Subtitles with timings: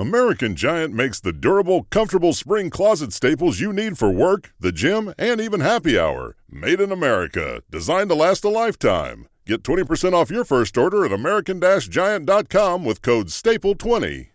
[0.00, 5.12] American Giant makes the durable, comfortable spring closet staples you need for work, the gym,
[5.18, 6.36] and even happy hour.
[6.50, 9.28] Made in America, designed to last a lifetime.
[9.44, 14.28] Get 20% off your first order at American Giant.com with code STAPLE20.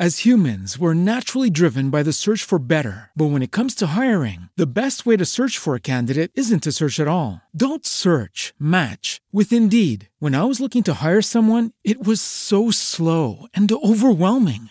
[0.00, 3.10] As humans, we're naturally driven by the search for better.
[3.16, 6.62] But when it comes to hiring, the best way to search for a candidate isn't
[6.62, 7.42] to search at all.
[7.54, 10.08] Don't search, match with Indeed.
[10.20, 14.70] When I was looking to hire someone, it was so slow and overwhelming.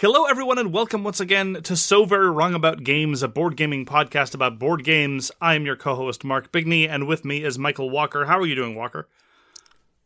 [0.00, 3.84] Hello, everyone, and welcome once again to So Very Wrong About Games, a board gaming
[3.84, 5.30] podcast about board games.
[5.42, 8.24] I am your co host, Mark Bigney, and with me is Michael Walker.
[8.24, 9.10] How are you doing, Walker?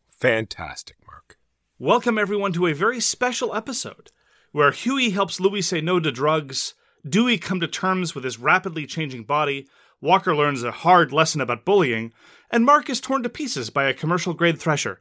[0.09, 1.39] Fantastic, Mark.
[1.79, 4.11] Welcome, everyone, to a very special episode
[4.51, 6.75] where Huey helps Louis say no to drugs,
[7.09, 9.69] Dewey come to terms with his rapidly changing body,
[10.01, 12.13] Walker learns a hard lesson about bullying,
[12.51, 15.01] and Mark is torn to pieces by a commercial grade thresher.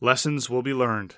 [0.00, 1.16] Lessons will be learned.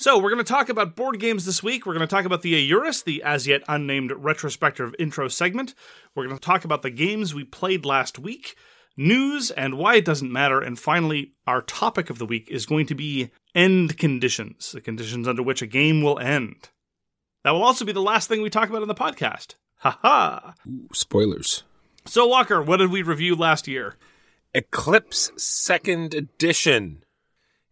[0.00, 1.84] So, we're going to talk about board games this week.
[1.84, 5.74] We're going to talk about the Eurus, the as yet unnamed retrospective intro segment.
[6.14, 8.56] We're going to talk about the games we played last week,
[8.96, 10.58] news, and why it doesn't matter.
[10.58, 15.28] And finally, our topic of the week is going to be end conditions, the conditions
[15.28, 16.70] under which a game will end.
[17.44, 19.56] That will also be the last thing we talk about in the podcast.
[19.80, 20.54] Ha ha!
[20.94, 21.64] Spoilers.
[22.06, 23.96] So, Walker, what did we review last year?
[24.54, 27.04] Eclipse Second Edition.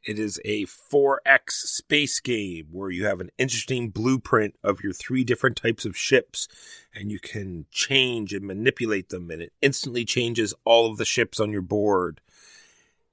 [0.05, 5.25] It is a 4X space game where you have an interesting blueprint of your three
[5.25, 6.49] different types of ships,
[6.95, 11.41] and you can change and manipulate them, and it instantly changes all of the ships
[11.41, 12.21] on your board.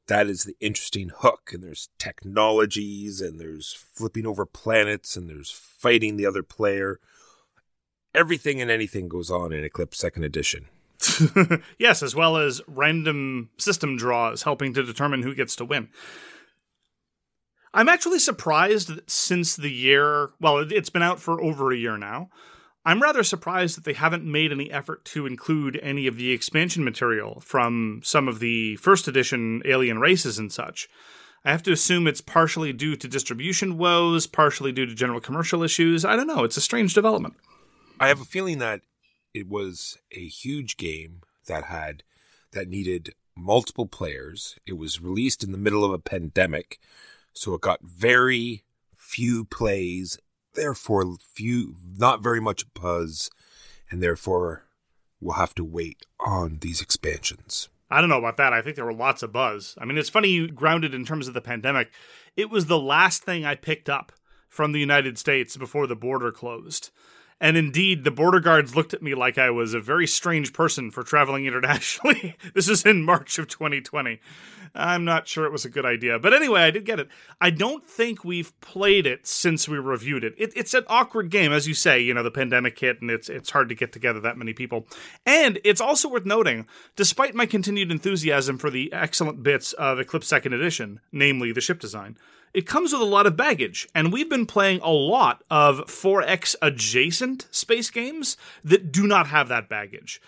[0.08, 5.52] That is the interesting hook, and there's technologies, and there's flipping over planets, and there's
[5.52, 7.00] fighting the other player.
[8.14, 10.68] Everything and anything goes on in Eclipse Second Edition.
[11.80, 15.90] yes, as well as random system draws helping to determine who gets to win.
[17.76, 21.78] I'm actually surprised that since the year, well, it- it's been out for over a
[21.78, 22.30] year now.
[22.86, 26.84] I'm rather surprised that they haven't made any effort to include any of the expansion
[26.84, 30.88] material from some of the first edition alien races and such.
[31.44, 35.62] I have to assume it's partially due to distribution woes, partially due to general commercial
[35.62, 36.06] issues.
[36.06, 36.44] I don't know.
[36.44, 37.36] It's a strange development.
[38.00, 38.82] I have a feeling that
[39.34, 42.04] it was a huge game that had
[42.52, 44.58] that needed multiple players.
[44.66, 46.80] It was released in the middle of a pandemic,
[47.36, 48.64] so it got very
[48.96, 50.18] few plays,
[50.54, 53.30] therefore few not very much buzz,
[53.92, 54.66] and therefore
[55.20, 57.70] we'll have to wait on these expansions.
[57.90, 58.54] I don't know about that.
[58.54, 59.76] I think there were lots of buzz.
[59.78, 61.92] I mean, it's funny you grounded in terms of the pandemic.
[62.36, 64.12] It was the last thing I picked up
[64.50, 66.90] from the United States before the border closed.
[67.46, 70.90] And indeed, the border guards looked at me like I was a very strange person
[70.90, 72.36] for traveling internationally.
[72.56, 74.20] this is in March of 2020.
[74.74, 76.18] I'm not sure it was a good idea.
[76.18, 77.08] But anyway, I did get it.
[77.40, 80.34] I don't think we've played it since we reviewed it.
[80.40, 80.54] it.
[80.56, 83.52] It's an awkward game, as you say, you know, the pandemic hit and it's it's
[83.52, 84.88] hard to get together that many people.
[85.24, 90.28] And it's also worth noting, despite my continued enthusiasm for the excellent bits of Eclipse
[90.28, 92.18] Second Edition, namely the ship design,
[92.56, 96.56] it comes with a lot of baggage, and we've been playing a lot of 4X
[96.62, 100.22] adjacent space games that do not have that baggage.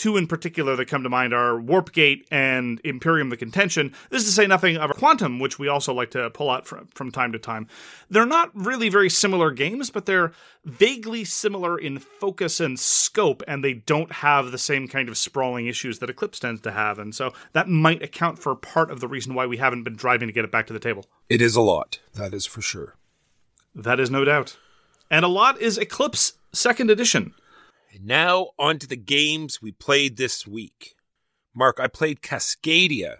[0.00, 3.92] Two in particular that come to mind are Warpgate and Imperium the Contention.
[4.08, 6.86] This is to say nothing of Quantum, which we also like to pull out from,
[6.94, 7.68] from time to time.
[8.08, 10.32] They're not really very similar games, but they're
[10.64, 15.66] vaguely similar in focus and scope, and they don't have the same kind of sprawling
[15.66, 16.98] issues that Eclipse tends to have.
[16.98, 20.28] And so that might account for part of the reason why we haven't been driving
[20.28, 21.04] to get it back to the table.
[21.28, 22.96] It is a lot, that is for sure.
[23.74, 24.56] That is no doubt.
[25.10, 27.34] And a lot is Eclipse Second Edition.
[27.92, 30.94] And now on to the games we played this week.
[31.54, 33.16] Mark, I played Cascadia.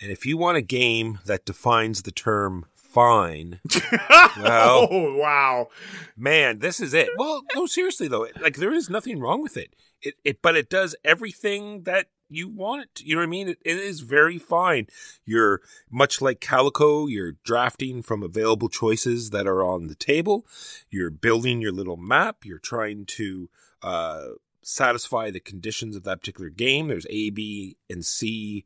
[0.00, 3.60] And if you want a game that defines the term fine,
[4.38, 5.68] well, oh wow!
[6.16, 7.10] man, this is it.
[7.18, 9.76] Well, no, seriously though, like there is nothing wrong with it.
[10.02, 13.06] It, it, but it does everything that you want it to.
[13.06, 13.48] You know what I mean?
[13.48, 14.86] It, it is very fine.
[15.26, 15.60] You're
[15.90, 17.06] much like Calico.
[17.06, 20.46] You're drafting from available choices that are on the table.
[20.88, 22.44] You're building your little map.
[22.44, 23.50] You're trying to
[23.82, 24.28] uh,
[24.62, 26.88] satisfy the conditions of that particular game.
[26.88, 28.64] There's A, B, and C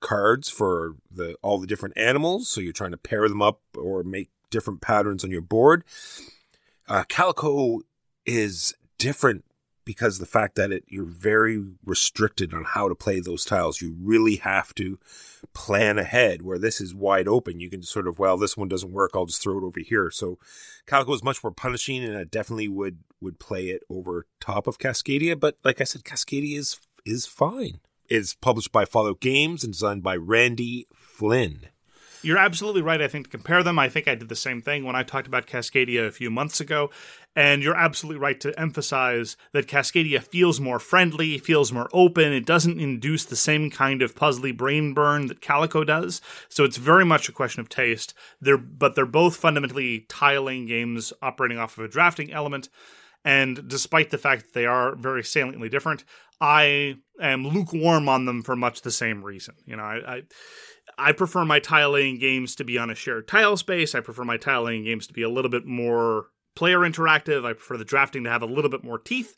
[0.00, 2.48] cards for the all the different animals.
[2.48, 5.84] So you're trying to pair them up or make different patterns on your board.
[6.88, 7.80] Uh, Calico
[8.24, 9.44] is different
[9.86, 13.80] because the fact that it you're very restricted on how to play those tiles.
[13.80, 14.98] You really have to
[15.54, 16.42] plan ahead.
[16.42, 19.12] Where this is wide open, you can sort of well, this one doesn't work.
[19.14, 20.10] I'll just throw it over here.
[20.10, 20.38] So
[20.84, 24.78] Calico is much more punishing, and I definitely would would play it over top of
[24.78, 25.38] Cascadia.
[25.38, 27.80] But like I said, Cascadia is is fine.
[28.08, 31.68] It's published by Flatout Games and designed by Randy Flynn.
[32.22, 33.00] You're absolutely right.
[33.00, 35.28] I think to compare them, I think I did the same thing when I talked
[35.28, 36.90] about Cascadia a few months ago.
[37.36, 42.32] And you're absolutely right to emphasize that Cascadia feels more friendly, feels more open.
[42.32, 46.22] It doesn't induce the same kind of puzzly brain burn that Calico does.
[46.48, 48.14] So it's very much a question of taste.
[48.40, 52.70] They're but they're both fundamentally tiling games operating off of a drafting element.
[53.22, 56.04] And despite the fact that they are very saliently different,
[56.40, 59.56] I am lukewarm on them for much the same reason.
[59.66, 60.22] You know, I, I
[60.98, 63.94] I prefer my tile laying games to be on a shared tile space.
[63.94, 67.44] I prefer my tile laying games to be a little bit more player interactive.
[67.44, 69.36] I prefer the drafting to have a little bit more teeth.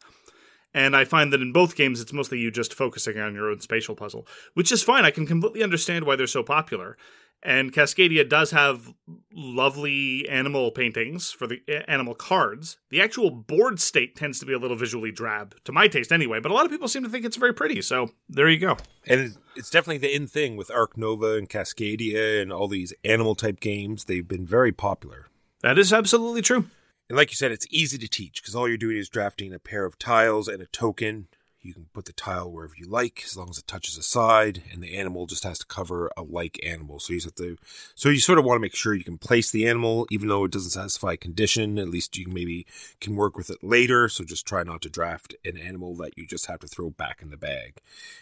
[0.74, 3.60] And I find that in both games, it's mostly you just focusing on your own
[3.60, 5.04] spatial puzzle, which is fine.
[5.04, 6.96] I can completely understand why they're so popular.
[7.42, 8.92] And Cascadia does have
[9.32, 12.78] lovely animal paintings for the animal cards.
[12.90, 16.40] The actual board state tends to be a little visually drab, to my taste anyway,
[16.40, 17.80] but a lot of people seem to think it's very pretty.
[17.80, 18.76] So there you go.
[19.06, 22.92] And it's- it's definitely the in thing with Arc Nova and Cascadia and all these
[23.04, 24.04] animal type games.
[24.04, 25.28] They've been very popular.
[25.62, 26.66] That is absolutely true.
[27.08, 29.58] And like you said, it's easy to teach because all you're doing is drafting a
[29.58, 31.28] pair of tiles and a token.
[31.60, 34.62] You can put the tile wherever you like as long as it touches a side,
[34.72, 37.00] and the animal just has to cover a like animal.
[37.00, 37.56] So you have to.
[37.96, 40.44] So you sort of want to make sure you can place the animal, even though
[40.44, 41.78] it doesn't satisfy a condition.
[41.78, 42.64] At least you maybe
[43.00, 44.08] can work with it later.
[44.08, 47.22] So just try not to draft an animal that you just have to throw back
[47.22, 47.80] in the bag.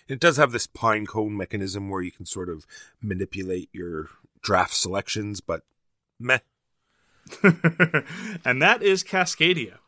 [0.09, 2.67] It does have this pine cone mechanism where you can sort of
[3.03, 4.09] manipulate your
[4.41, 5.63] draft selections, but
[6.19, 6.39] meh.
[8.45, 9.79] and that is Cascadia.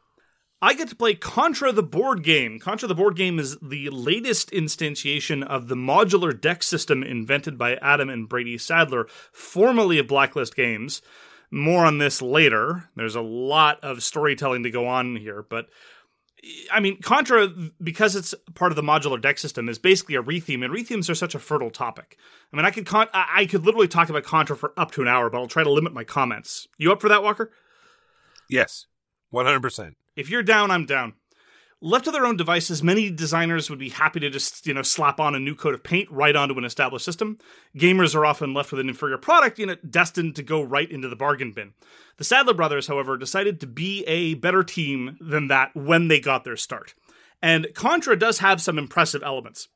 [0.61, 2.58] I get to play Contra the board game.
[2.58, 7.76] Contra the board game is the latest instantiation of the modular deck system invented by
[7.76, 11.00] Adam and Brady Sadler, formerly of Blacklist Games.
[11.50, 12.90] More on this later.
[12.96, 15.69] There's a lot of storytelling to go on here, but
[16.73, 17.49] I mean, Contra,
[17.82, 21.14] because it's part of the modular deck system, is basically a retheme, and rethemes are
[21.14, 22.17] such a fertile topic.
[22.52, 25.08] I mean, I could con- I could literally talk about Contra for up to an
[25.08, 26.69] hour, but I'll try to limit my comments.
[26.79, 27.50] You up for that, Walker?
[28.49, 28.87] Yes,
[29.32, 29.94] 100%.
[30.17, 31.14] If you're down, I'm down.
[31.81, 35.21] Left to their own devices, many designers would be happy to just, you know, slap
[35.21, 37.39] on a new coat of paint right onto an established system.
[37.77, 41.09] Gamers are often left with an inferior product, you know, destined to go right into
[41.09, 41.75] the bargain bin.
[42.17, 46.43] The Sadler brothers, however, decided to be a better team than that when they got
[46.43, 46.95] their start.
[47.41, 49.69] And Contra does have some impressive elements.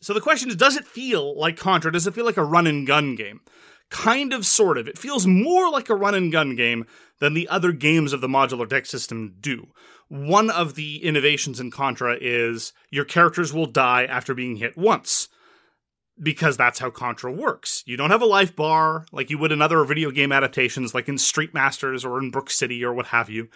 [0.00, 1.90] So the question is, does it feel like Contra?
[1.90, 3.40] Does it feel like a run and gun game?
[3.90, 4.86] Kind of, sort of.
[4.86, 6.86] It feels more like a run and gun game
[7.18, 9.68] than the other games of the modular deck system do.
[10.12, 15.30] One of the innovations in Contra is your characters will die after being hit once.
[16.22, 17.82] Because that's how Contra works.
[17.86, 21.08] You don't have a life bar like you would in other video game adaptations, like
[21.08, 23.48] in Street Masters or in Brook City or what have you.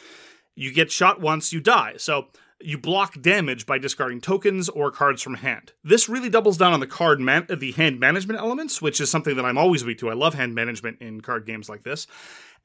[0.54, 1.96] You get shot once, you die.
[1.98, 5.72] So you block damage by discarding tokens or cards from hand.
[5.84, 9.36] This really doubles down on the card man- the hand management elements, which is something
[9.36, 10.08] that I'm always weak to.
[10.08, 12.06] I love hand management in card games like this.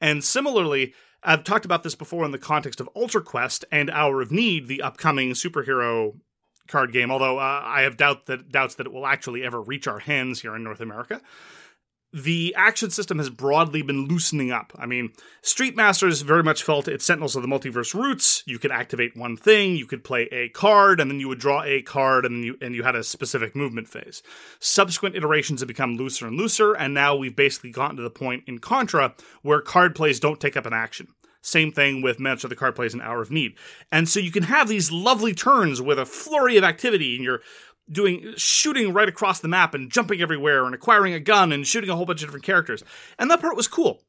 [0.02, 4.20] And similarly, I've talked about this before in the context of Ultra Quest and Hour
[4.20, 6.18] of Need, the upcoming superhero
[6.66, 7.12] card game.
[7.12, 10.42] Although uh, I have doubt that doubts that it will actually ever reach our hands
[10.42, 11.22] here in North America
[12.12, 14.72] the action system has broadly been loosening up.
[14.76, 18.42] I mean, Street Masters very much felt its Sentinels of the Multiverse roots.
[18.46, 21.62] You could activate one thing, you could play a card, and then you would draw
[21.62, 24.22] a card, and then you and you had a specific movement phase.
[24.60, 28.44] Subsequent iterations have become looser and looser, and now we've basically gotten to the point
[28.46, 31.08] in Contra where card plays don't take up an action.
[31.44, 33.56] Same thing with Manager the Card Plays an Hour of Need.
[33.90, 37.42] And so you can have these lovely turns with a flurry of activity, and you're
[37.90, 41.90] doing shooting right across the map and jumping everywhere and acquiring a gun and shooting
[41.90, 42.82] a whole bunch of different characters.
[43.18, 44.02] And that part was cool.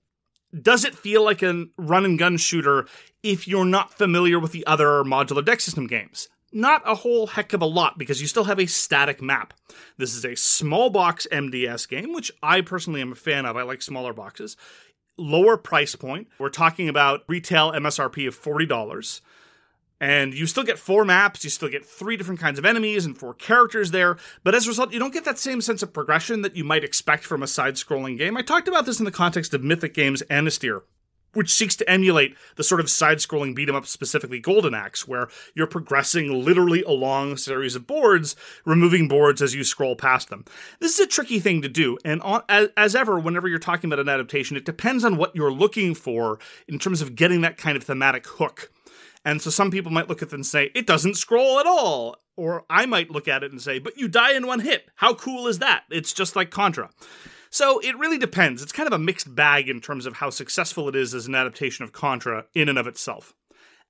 [0.60, 2.86] Does it feel like a run and gun shooter
[3.24, 6.30] if you're not familiar with the other modular deck system games?
[6.54, 9.54] not a whole heck of a lot because you still have a static map.
[9.98, 13.58] This is a small box MDS game, which I personally am a fan of.
[13.58, 14.56] I like smaller boxes.
[15.18, 16.28] Lower price point.
[16.40, 19.22] We're talking about retail MSRP of $40.
[20.04, 23.18] And you still get four maps, you still get three different kinds of enemies and
[23.18, 26.42] four characters there, but as a result, you don't get that same sense of progression
[26.42, 28.36] that you might expect from a side scrolling game.
[28.36, 30.82] I talked about this in the context of Mythic Games Anastyr,
[31.32, 35.08] which seeks to emulate the sort of side scrolling beat 'em up, specifically Golden Axe,
[35.08, 40.30] where you're progressing literally along a series of boards, removing boards as you scroll past
[40.30, 40.44] them.
[40.82, 44.10] This is a tricky thing to do, and as ever, whenever you're talking about an
[44.10, 47.86] adaptation, it depends on what you're looking for in terms of getting that kind of
[47.86, 48.70] thematic hook.
[49.26, 52.18] And so some people might look at it and say, it doesn't scroll at all.
[52.36, 54.90] Or I might look at it and say, but you die in one hit.
[54.96, 55.84] How cool is that?
[55.90, 56.90] It's just like Contra.
[57.50, 58.64] So it really depends.
[58.64, 61.36] It's kind of a mixed bag in terms of how successful it is as an
[61.36, 63.36] adaptation of Contra in and of itself.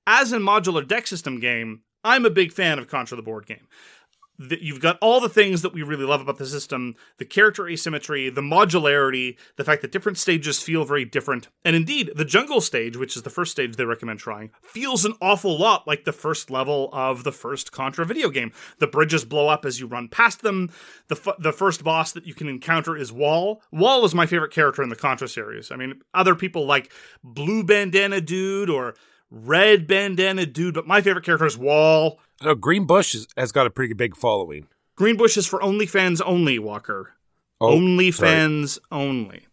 [0.06, 3.66] As a modular deck system game, I'm a big fan of Contra the board game.
[4.36, 7.68] That you've got all the things that we really love about the system the character
[7.68, 11.48] asymmetry, the modularity, the fact that different stages feel very different.
[11.64, 15.14] And indeed, the jungle stage, which is the first stage they recommend trying, feels an
[15.20, 18.52] awful lot like the first level of the first Contra video game.
[18.78, 20.70] The bridges blow up as you run past them.
[21.08, 23.62] The, f- the first boss that you can encounter is Wall.
[23.70, 25.70] Wall is my favorite character in the Contra series.
[25.70, 28.94] I mean, other people like Blue Bandana Dude or
[29.34, 32.20] Red Bandana Dude, but my favorite character is Wall.
[32.40, 34.68] I know Green Bush is, has got a pretty big following.
[34.96, 37.14] Greenbush is for OnlyFans only, Walker.
[37.60, 39.46] Oh, OnlyFans only.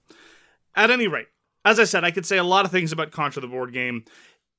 [0.76, 1.28] At any rate,
[1.66, 4.06] as I said, I could say a lot of things about Contra the board game.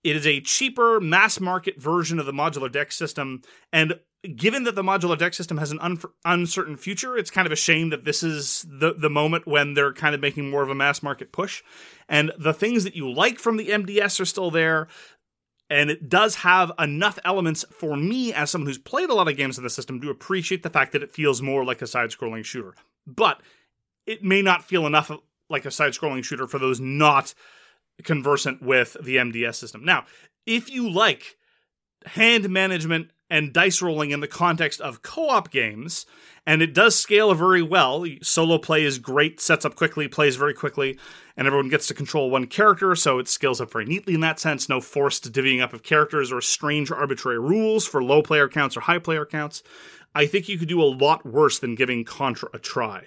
[0.02, 3.94] It is a cheaper, mass market version of the modular deck system, and
[4.36, 7.56] given that the modular deck system has an un- uncertain future, it's kind of a
[7.56, 10.74] shame that this is the the moment when they're kind of making more of a
[10.74, 11.62] mass market push.
[12.08, 14.88] And the things that you like from the MDS are still there
[15.72, 19.38] and it does have enough elements for me as someone who's played a lot of
[19.38, 22.44] games in the system to appreciate the fact that it feels more like a side-scrolling
[22.44, 22.74] shooter
[23.06, 23.40] but
[24.06, 25.10] it may not feel enough
[25.48, 27.34] like a side-scrolling shooter for those not
[28.04, 30.04] conversant with the mds system now
[30.46, 31.36] if you like
[32.04, 36.04] hand management and dice rolling in the context of co-op games
[36.44, 38.04] and it does scale very well.
[38.20, 40.98] Solo play is great sets up quickly plays very quickly
[41.34, 44.38] and everyone gets to control one character so it scales up very neatly in that
[44.38, 44.68] sense.
[44.68, 48.80] No forced divvying up of characters or strange arbitrary rules for low player counts or
[48.80, 49.62] high player counts.
[50.14, 53.06] I think you could do a lot worse than giving contra a try.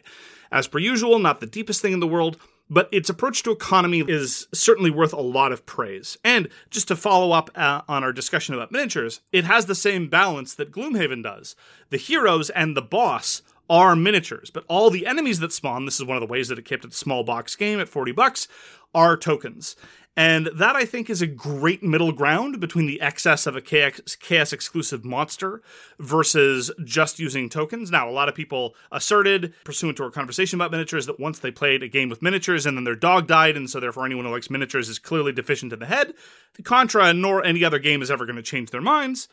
[0.52, 2.40] As per usual not the deepest thing in the world
[2.70, 6.18] but its approach to economy is certainly worth a lot of praise.
[6.24, 10.08] And just to follow up uh, on our discussion about miniatures, it has the same
[10.08, 11.56] balance that Gloomhaven does.
[11.90, 16.06] The heroes and the boss are miniatures, but all the enemies that spawn, this is
[16.06, 18.48] one of the ways that it kept it a small box game at 40 bucks,
[18.94, 19.76] are tokens.
[20.18, 24.18] And that I think is a great middle ground between the excess of a KX,
[24.18, 25.62] KS exclusive monster
[26.00, 27.92] versus just using tokens.
[27.92, 31.52] Now, a lot of people asserted, pursuant to our conversation about miniatures, that once they
[31.52, 34.32] played a game with miniatures and then their dog died, and so therefore anyone who
[34.32, 36.14] likes miniatures is clearly deficient in the head.
[36.54, 39.28] The Contra nor any other game is ever going to change their minds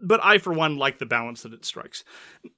[0.00, 2.04] but I, for one, like the balance that it strikes.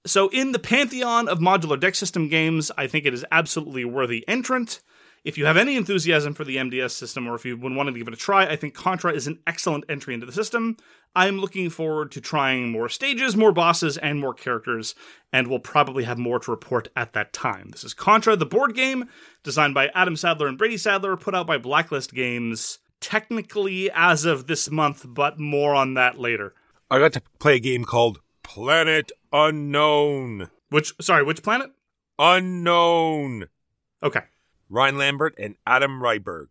[0.05, 4.27] So, in the pantheon of modular deck system games, I think it is absolutely worthy
[4.29, 4.81] entrant.
[5.23, 8.01] If you have any enthusiasm for the MDS system, or if you've been wanting to
[8.01, 10.79] give it a try, I think Contra is an excellent entry into the system.
[11.15, 14.95] I'm looking forward to trying more stages, more bosses, and more characters,
[15.31, 17.69] and we'll probably have more to report at that time.
[17.71, 19.11] This is Contra, the board game,
[19.43, 24.47] designed by Adam Sadler and Brady Sadler, put out by Blacklist Games, technically as of
[24.47, 26.55] this month, but more on that later.
[26.91, 30.49] I got to play a game called Planet Unknown.
[30.71, 31.73] Which, sorry, which planet?
[32.19, 33.49] Unknown.
[34.03, 34.23] Okay.
[34.71, 36.47] Ryan Lambert and Adam Rehberg,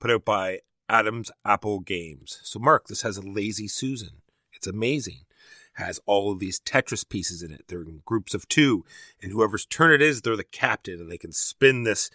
[0.00, 2.40] put out by Adam's Apple Games.
[2.42, 4.22] So, Mark, this has a Lazy Susan.
[4.54, 5.26] It's amazing.
[5.74, 7.66] Has all of these Tetris pieces in it.
[7.68, 8.84] They're in groups of two,
[9.22, 12.10] and whoever's turn it is, they're the captain, and they can spin this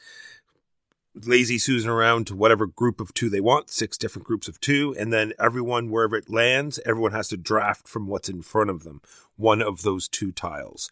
[1.13, 4.95] Lazy Susan around to whatever group of two they want, six different groups of two,
[4.99, 8.83] and then everyone, wherever it lands, everyone has to draft from what's in front of
[8.83, 9.01] them,
[9.37, 10.89] one of those two tiles.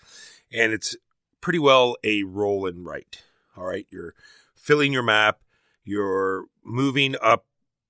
[0.51, 0.95] And it's
[1.41, 3.23] pretty well a roll and write.
[3.57, 4.13] All right, you're
[4.63, 5.41] filling your map,
[5.83, 7.45] you're moving up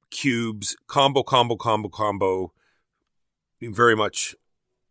[0.10, 2.52] cubes, combo, combo, combo, combo.
[3.62, 4.36] Very much,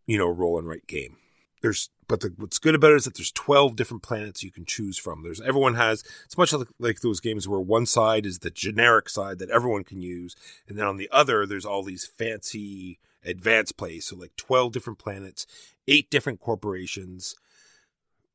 [0.07, 1.17] you know, roll and write game.
[1.61, 4.65] There's, but the, what's good about it is that there's 12 different planets you can
[4.65, 5.23] choose from.
[5.23, 6.05] There's everyone has.
[6.25, 9.85] It's much like, like those games where one side is the generic side that everyone
[9.85, 10.37] can use,
[10.69, 14.07] and then on the other there's all these fancy advanced plays.
[14.07, 15.47] So like 12 different planets,
[15.87, 17.35] eight different corporations,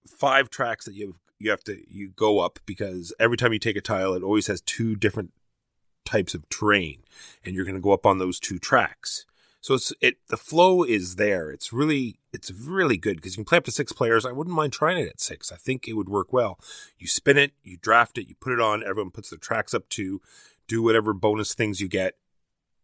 [0.07, 3.75] five tracks that you you have to you go up because every time you take
[3.75, 5.31] a tile, it always has two different
[6.05, 7.03] types of terrain,
[7.43, 9.25] and you're going to go up on those two tracks.
[9.61, 11.51] So it's it the flow is there.
[11.51, 14.25] It's really it's really good because you can play up to six players.
[14.25, 15.51] I wouldn't mind trying it at six.
[15.51, 16.59] I think it would work well.
[16.97, 18.83] You spin it, you draft it, you put it on.
[18.83, 20.21] Everyone puts their tracks up to
[20.67, 22.15] do whatever bonus things you get.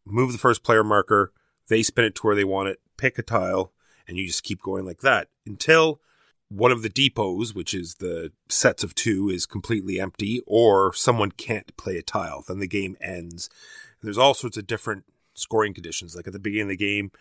[0.06, 1.32] Move the first player marker.
[1.70, 2.80] They spin it to where they want it.
[2.98, 3.72] Pick a tile,
[4.08, 6.02] and you just keep going like that until
[6.56, 11.32] one of the depots, which is the sets of two, is completely empty, or someone
[11.32, 12.44] can't play a tile.
[12.48, 13.50] Then the game ends.
[14.00, 16.16] And there's all sorts of different scoring conditions.
[16.16, 17.12] Like at the beginning of the game,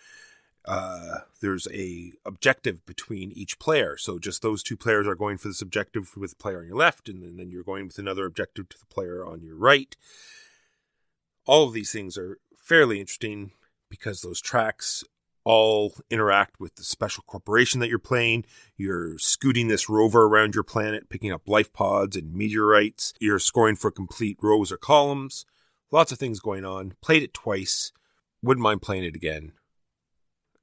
[0.67, 3.97] uh, there's a objective between each player.
[3.97, 6.77] So just those two players are going for this objective with the player on your
[6.77, 9.97] left, and then, then you're going with another objective to the player on your right.
[11.47, 13.53] All of these things are fairly interesting
[13.89, 15.05] because those tracks
[15.45, 18.45] all interact with the special corporation that you're playing.
[18.77, 23.13] You're scooting this rover around your planet, picking up life pods and meteorites.
[23.21, 25.45] You're scoring for complete rows or columns.
[25.91, 26.95] Lots of things going on.
[27.03, 27.93] Played it twice.
[28.43, 29.53] Wouldn't mind playing it again.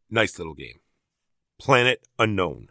[0.09, 0.79] Nice little game.
[1.59, 2.69] Planet Unknown.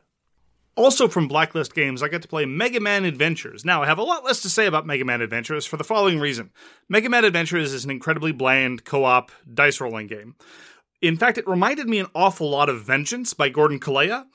[0.78, 3.64] Also from Blacklist Games, I got to play Mega Man Adventures.
[3.64, 6.20] Now, I have a lot less to say about Mega Man Adventures for the following
[6.20, 6.50] reason
[6.88, 10.36] Mega Man Adventures is an incredibly bland co op dice rolling game.
[11.00, 14.26] In fact, it reminded me an awful lot of Vengeance by Gordon Calleja.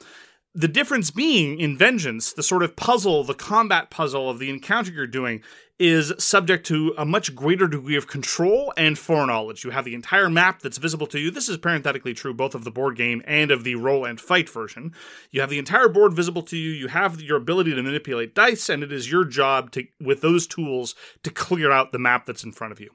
[0.56, 4.92] The difference being in Vengeance, the sort of puzzle, the combat puzzle of the encounter
[4.92, 5.42] you're doing
[5.80, 9.64] is subject to a much greater degree of control and foreknowledge.
[9.64, 11.32] You have the entire map that's visible to you.
[11.32, 14.48] This is parenthetically true both of the board game and of the roll and fight
[14.48, 14.94] version.
[15.32, 16.70] You have the entire board visible to you.
[16.70, 20.46] You have your ability to manipulate dice, and it is your job to, with those
[20.46, 20.94] tools,
[21.24, 22.92] to clear out the map that's in front of you.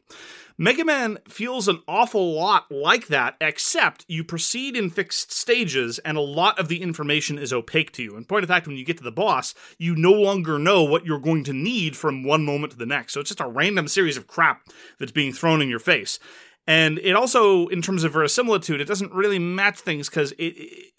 [0.60, 6.18] Mega Man feels an awful lot like that, except you proceed in fixed stages and
[6.18, 8.16] a lot of the information is opaque to you.
[8.16, 11.06] In point of fact, when you get to the boss, you no longer know what
[11.06, 13.12] you're going to need from one moment to the next.
[13.12, 14.66] So it's just a random series of crap
[14.98, 16.18] that's being thrown in your face.
[16.66, 20.92] And it also, in terms of verisimilitude, it doesn't really match things because it, it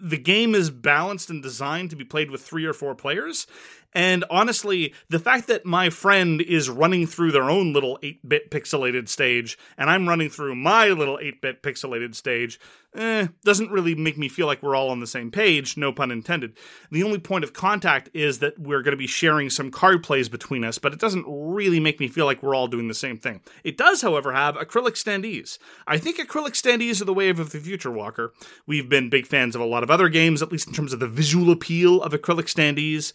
[0.00, 3.46] the game is balanced and designed to be played with three or four players.
[3.94, 8.50] And honestly, the fact that my friend is running through their own little 8 bit
[8.50, 12.58] pixelated stage and I'm running through my little 8 bit pixelated stage
[12.94, 16.10] eh, doesn't really make me feel like we're all on the same page, no pun
[16.10, 16.56] intended.
[16.90, 20.28] The only point of contact is that we're going to be sharing some card plays
[20.28, 23.18] between us, but it doesn't really make me feel like we're all doing the same
[23.18, 23.40] thing.
[23.62, 25.58] It does, however, have acrylic standees.
[25.86, 28.32] I think acrylic standees are the wave of the future, Walker.
[28.66, 31.00] We've been big fans of a lot of other games, at least in terms of
[31.00, 33.12] the visual appeal of acrylic standees.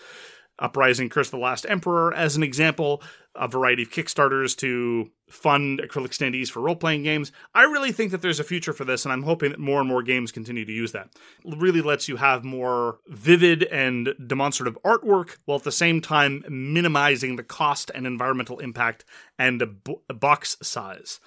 [0.60, 3.02] Uprising Curse of the Last Emperor as an example,
[3.36, 7.32] a variety of Kickstarters to fund acrylic standees for role playing games.
[7.54, 9.88] I really think that there's a future for this, and I'm hoping that more and
[9.88, 11.10] more games continue to use that.
[11.46, 16.44] It really lets you have more vivid and demonstrative artwork while at the same time
[16.50, 19.06] minimizing the cost and environmental impact
[19.38, 19.64] and
[20.08, 21.20] box size.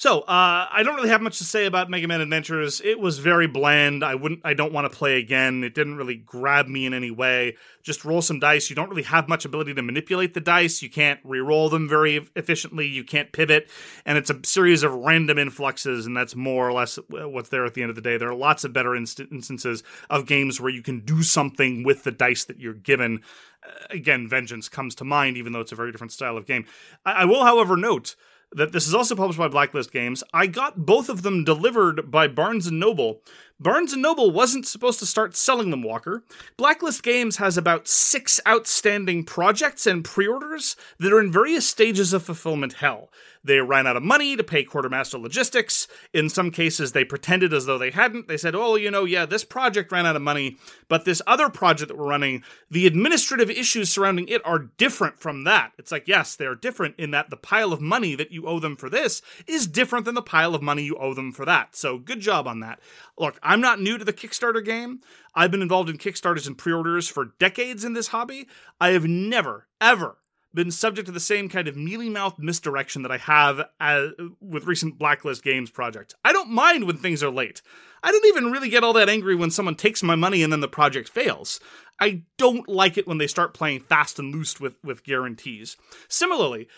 [0.00, 2.80] So, uh, I don't really have much to say about Mega Man Adventures.
[2.84, 4.04] It was very bland.
[4.04, 5.64] I wouldn't, I don't want to play again.
[5.64, 7.56] It didn't really grab me in any way.
[7.82, 8.70] Just roll some dice.
[8.70, 10.82] You don't really have much ability to manipulate the dice.
[10.82, 12.86] You can't re-roll them very efficiently.
[12.86, 13.70] You can't pivot,
[14.06, 17.74] and it's a series of random influxes, and that's more or less what's there at
[17.74, 18.16] the end of the day.
[18.16, 22.04] There are lots of better inst- instances of games where you can do something with
[22.04, 23.22] the dice that you're given.
[23.66, 26.66] Uh, again, Vengeance comes to mind, even though it's a very different style of game.
[27.04, 28.14] I, I will, however, note
[28.52, 30.24] that this is also published by Blacklist Games.
[30.32, 33.20] I got both of them delivered by Barnes and Noble.
[33.60, 36.22] Barnes and Noble wasn't supposed to start selling them, Walker.
[36.56, 42.22] Blacklist Games has about six outstanding projects and pre-orders that are in various stages of
[42.22, 43.10] fulfillment hell.
[43.48, 45.88] They ran out of money to pay Quartermaster Logistics.
[46.12, 48.28] In some cases, they pretended as though they hadn't.
[48.28, 51.48] They said, oh, you know, yeah, this project ran out of money, but this other
[51.48, 55.72] project that we're running, the administrative issues surrounding it are different from that.
[55.78, 58.76] It's like, yes, they're different in that the pile of money that you owe them
[58.76, 61.74] for this is different than the pile of money you owe them for that.
[61.74, 62.80] So good job on that.
[63.16, 65.00] Look, I'm not new to the Kickstarter game.
[65.34, 68.46] I've been involved in Kickstarters and pre orders for decades in this hobby.
[68.78, 70.18] I have never, ever
[70.54, 74.64] been subject to the same kind of mealy mouthed misdirection that I have as, with
[74.64, 76.14] recent Blacklist Games projects.
[76.24, 77.62] I don't mind when things are late.
[78.02, 80.60] I don't even really get all that angry when someone takes my money and then
[80.60, 81.60] the project fails.
[82.00, 85.76] I don't like it when they start playing fast and loose with, with guarantees.
[86.08, 86.68] Similarly,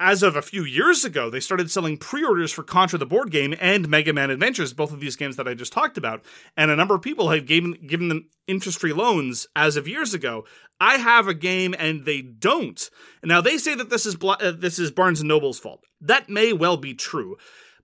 [0.00, 3.54] as of a few years ago, they started selling pre-orders for Contra the board game
[3.60, 6.24] and Mega Man Adventures, both of these games that I just talked about.
[6.56, 10.44] And a number of people have given given them interest-free loans as of years ago.
[10.80, 12.90] I have a game and they don't.
[13.22, 15.84] Now they say that this is uh, this is Barnes and Noble's fault.
[16.00, 17.36] That may well be true.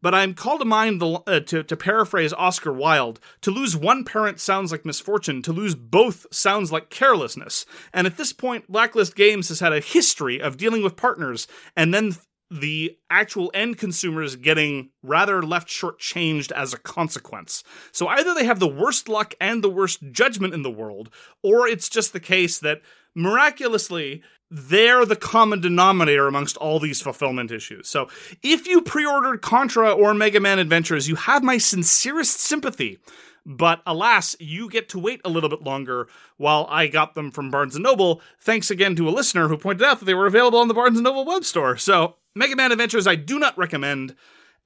[0.03, 4.05] But I'm called to mind the, uh, to, to paraphrase Oscar Wilde to lose one
[4.05, 7.67] parent sounds like misfortune, to lose both sounds like carelessness.
[7.93, 11.93] And at this point, Blacklist Games has had a history of dealing with partners and
[11.93, 12.17] then
[12.51, 17.63] the actual end consumers getting rather left shortchanged as a consequence.
[17.93, 21.11] So either they have the worst luck and the worst judgment in the world,
[21.43, 22.83] or it's just the case that
[23.15, 27.89] miraculously they're the common denominator amongst all these fulfillment issues.
[27.89, 28.09] So
[28.43, 32.99] if you pre ordered Contra or Mega Man Adventures, you have my sincerest sympathy.
[33.47, 37.51] But alas, you get to wait a little bit longer while I got them from
[37.51, 40.59] Barnes & Noble, thanks again to a listener who pointed out that they were available
[40.59, 41.77] on the Barnes & Noble web store.
[41.77, 44.15] So Mega Man Adventures I do not recommend,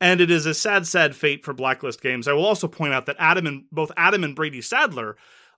[0.00, 2.26] and it is a sad, sad fate for Blacklist games.
[2.26, 5.16] I will also point out that Adam and both Adam and Brady Sadler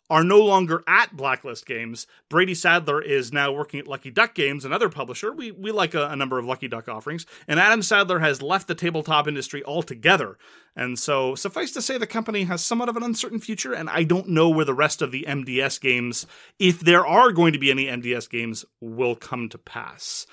[0.09, 2.07] are no longer at Blacklist Games.
[2.29, 5.33] Brady Sadler is now working at Lucky Duck Games, another publisher.
[5.33, 8.69] We we like a, a, number of Lucky Duck offerings, and Adam Sadler has left
[8.69, 10.39] the tabletop industry altogether.
[10.75, 14.03] And so, suffice to say, the company has somewhat of an uncertain future, and I
[14.03, 16.27] don't know where the rest of the MDS games,
[16.59, 20.27] if there are going to be any MDS games, will come to pass.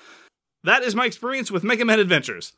[0.62, 2.52] That is my experience with Mega Man Adventures.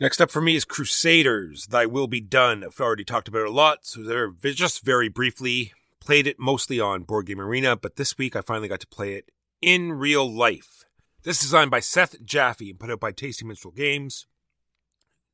[0.00, 1.66] Next up for me is Crusaders.
[1.66, 2.64] Thy Will Be Done.
[2.64, 6.80] I've already talked about it a lot, so there just very briefly played it mostly
[6.80, 10.30] on Board Game Arena, but this week I finally got to play it in real
[10.30, 10.84] life.
[11.22, 14.26] This is designed by Seth Jaffe and put out by Tasty Minstrel Games.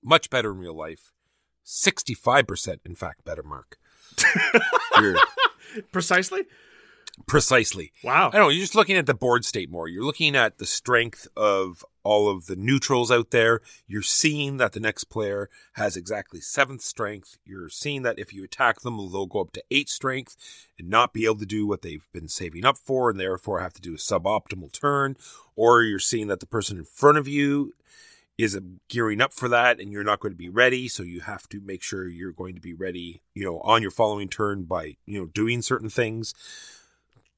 [0.02, 1.12] Much better in real life.
[1.64, 3.78] 65% in fact better, Mark.
[5.92, 6.42] Precisely?
[7.26, 7.92] Precisely.
[8.04, 8.30] Wow.
[8.32, 9.88] I know, you're just looking at the board state more.
[9.88, 13.60] You're looking at the strength of all of the neutrals out there.
[13.86, 17.38] You're seeing that the next player has exactly seventh strength.
[17.44, 20.36] You're seeing that if you attack them, they'll go up to eight strength
[20.78, 23.74] and not be able to do what they've been saving up for and therefore have
[23.74, 25.16] to do a suboptimal turn.
[25.56, 27.72] Or you're seeing that the person in front of you
[28.38, 31.48] is gearing up for that and you're not going to be ready so you have
[31.48, 34.94] to make sure you're going to be ready you know on your following turn by
[35.06, 36.34] you know doing certain things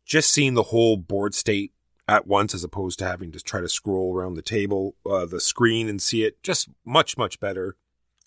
[0.08, 1.72] just seeing the whole board state
[2.08, 5.40] at once as opposed to having to try to scroll around the table, uh, the
[5.40, 7.76] screen and see it just much, much better.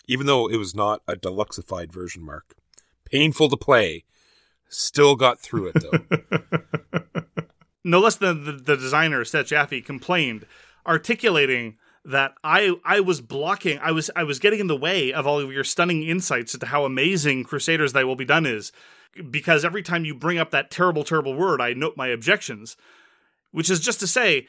[0.06, 2.54] Even though it was not a deluxeified version, Mark.
[3.04, 4.04] Painful to play.
[4.68, 7.22] Still got through it though.
[7.84, 10.46] no less than the, the designer, Seth Jaffe, complained,
[10.86, 15.26] articulating that I I was blocking, I was I was getting in the way of
[15.26, 18.72] all of your stunning insights into how amazing Crusaders Thy Will Be Done is.
[19.30, 22.76] Because every time you bring up that terrible, terrible word, I note my objections
[23.52, 24.48] which is just to say,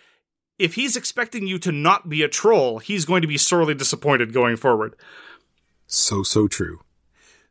[0.57, 4.33] if he's expecting you to not be a troll, he's going to be sorely disappointed
[4.33, 4.95] going forward.
[5.85, 6.81] So, so true.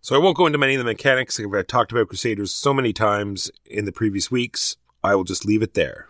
[0.01, 1.39] So I won't go into many of the mechanics.
[1.39, 4.77] I've uh, talked about Crusaders so many times in the previous weeks.
[5.05, 6.09] I will just leave it there.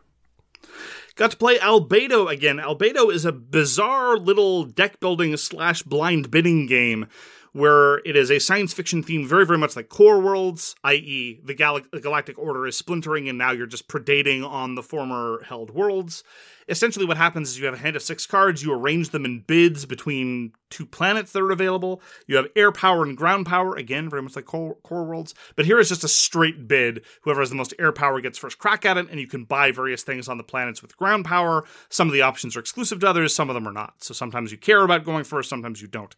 [1.15, 2.57] Got to play Albedo again.
[2.57, 7.07] Albedo is a bizarre little deck building slash blind bidding game
[7.53, 11.55] where it is a science fiction theme, very, very much like Core Worlds, i.e., the,
[11.55, 16.25] gal- galactic order is splintering and now you're just predating on the former held worlds
[16.69, 19.41] essentially what happens is you have a hand of six cards you arrange them in
[19.41, 22.01] bids between two planets that are available.
[22.27, 25.35] You have air power and ground power again very much like core, core worlds.
[25.55, 27.05] But here is just a straight bid.
[27.23, 29.71] Whoever has the most air power gets first crack at it and you can buy
[29.71, 31.65] various things on the planets with ground power.
[31.91, 34.03] Some of the options are exclusive to others some of them are not.
[34.03, 36.15] So sometimes you care about going first sometimes you don't.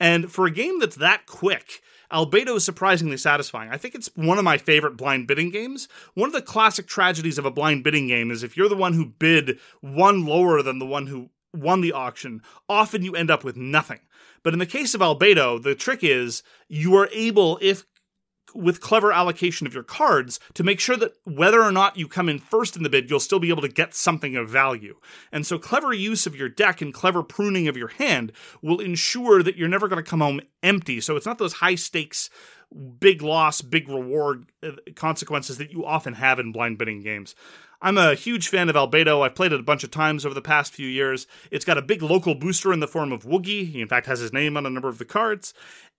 [0.00, 1.80] And for a game that's that quick
[2.12, 3.70] Albedo is surprisingly satisfying.
[3.70, 5.88] I think it's one of my favorite blind bidding games.
[6.14, 8.92] One of the classic tragedies of a blind bidding game is if you're the one
[8.92, 13.44] who bid one lower than the one who won the auction, often you end up
[13.44, 14.00] with nothing.
[14.42, 17.84] But in the case of Albedo, the trick is you are able, if
[18.54, 22.28] with clever allocation of your cards to make sure that whether or not you come
[22.28, 24.96] in first in the bid, you'll still be able to get something of value.
[25.30, 29.42] And so, clever use of your deck and clever pruning of your hand will ensure
[29.42, 31.00] that you're never going to come home empty.
[31.00, 32.30] So, it's not those high stakes,
[32.98, 37.34] big loss, big reward uh, consequences that you often have in blind bidding games.
[37.84, 39.22] I'm a huge fan of Albedo.
[39.22, 41.26] I've played it a bunch of times over the past few years.
[41.50, 43.68] It's got a big local booster in the form of Woogie.
[43.68, 45.52] He, in fact, has his name on a number of the cards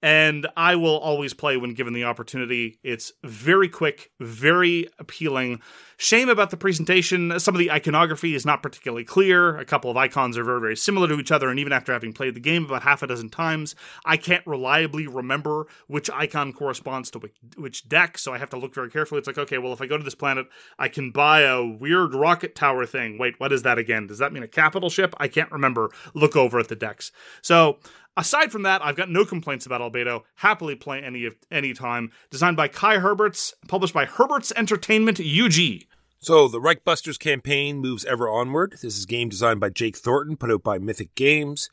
[0.04, 2.78] and I will always play when given the opportunity.
[2.84, 5.62] It's very quick, very appealing.
[5.96, 7.40] Shame about the presentation.
[7.40, 9.58] Some of the iconography is not particularly clear.
[9.58, 12.12] A couple of icons are very, very similar to each other, and even after having
[12.12, 17.10] played the game about half a dozen times, I can't reliably remember which icon corresponds
[17.12, 17.22] to
[17.56, 19.20] which, deck, so I have to look very carefully.
[19.20, 22.14] It's like, okay, well, if I go to this planet, I can buy a weird
[22.14, 23.18] rocket tower thing.
[23.18, 24.08] Wait, what is that again?
[24.08, 25.14] Does that mean a capital ship?
[25.18, 25.90] I can't remember.
[26.14, 27.12] Look over at the decks.
[27.42, 27.80] So
[28.16, 30.22] Aside from that, I've got no complaints about Albedo.
[30.36, 32.12] Happily play any of any time.
[32.30, 35.88] Designed by Kai Herberts, published by Herberts Entertainment UG.
[36.20, 38.74] So the Reichbusters campaign moves ever onward.
[38.82, 41.70] This is game designed by Jake Thornton, put out by Mythic Games,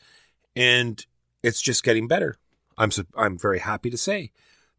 [0.57, 1.05] and
[1.43, 2.37] it's just getting better.
[2.79, 4.33] I'm I'm very happy to say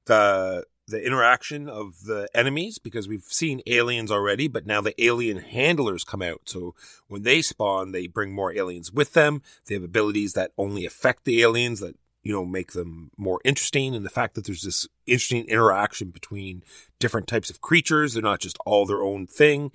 [0.06, 5.38] the the interaction of the enemies because we've seen aliens already, but now the alien
[5.38, 6.42] handlers come out.
[6.46, 6.76] So
[7.08, 9.42] when they spawn, they bring more aliens with them.
[9.66, 13.96] They have abilities that only affect the aliens that, you know, make them more interesting.
[13.96, 16.64] And the fact that there's this interesting interaction between
[17.00, 18.14] different types of creatures.
[18.14, 19.72] They're not just all their own thing.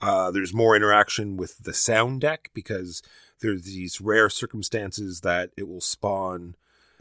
[0.00, 3.02] Uh, there's more interaction with the sound deck because
[3.40, 6.56] there's these rare circumstances that it will spawn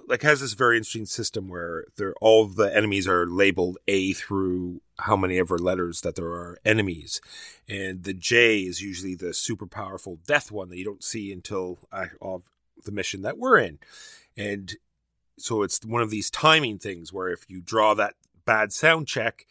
[0.08, 4.14] like has this very interesting system where they're all of the enemies are labeled A
[4.14, 7.22] through how many ever letters that there are enemies,
[7.68, 11.78] and the J is usually the super powerful death one that you don't see until
[11.92, 12.50] uh, of
[12.86, 13.80] the mission that we're in,
[14.36, 14.76] and
[15.38, 18.16] so it's one of these timing things where if you draw that
[18.46, 19.46] bad sound check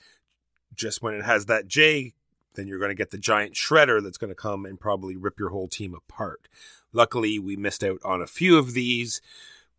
[0.74, 2.14] just when it has that J,
[2.54, 5.38] then you're going to get the giant shredder that's going to come and probably rip
[5.38, 6.48] your whole team apart.
[6.92, 9.20] Luckily, we missed out on a few of these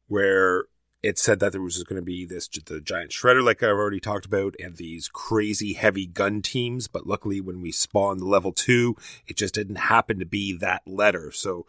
[0.07, 0.65] where
[1.03, 3.99] it said that there was going to be this the giant shredder like I've already
[3.99, 8.95] talked about and these crazy heavy gun teams but luckily when we spawned level 2
[9.27, 11.31] it just didn't happen to be that letter.
[11.31, 11.65] So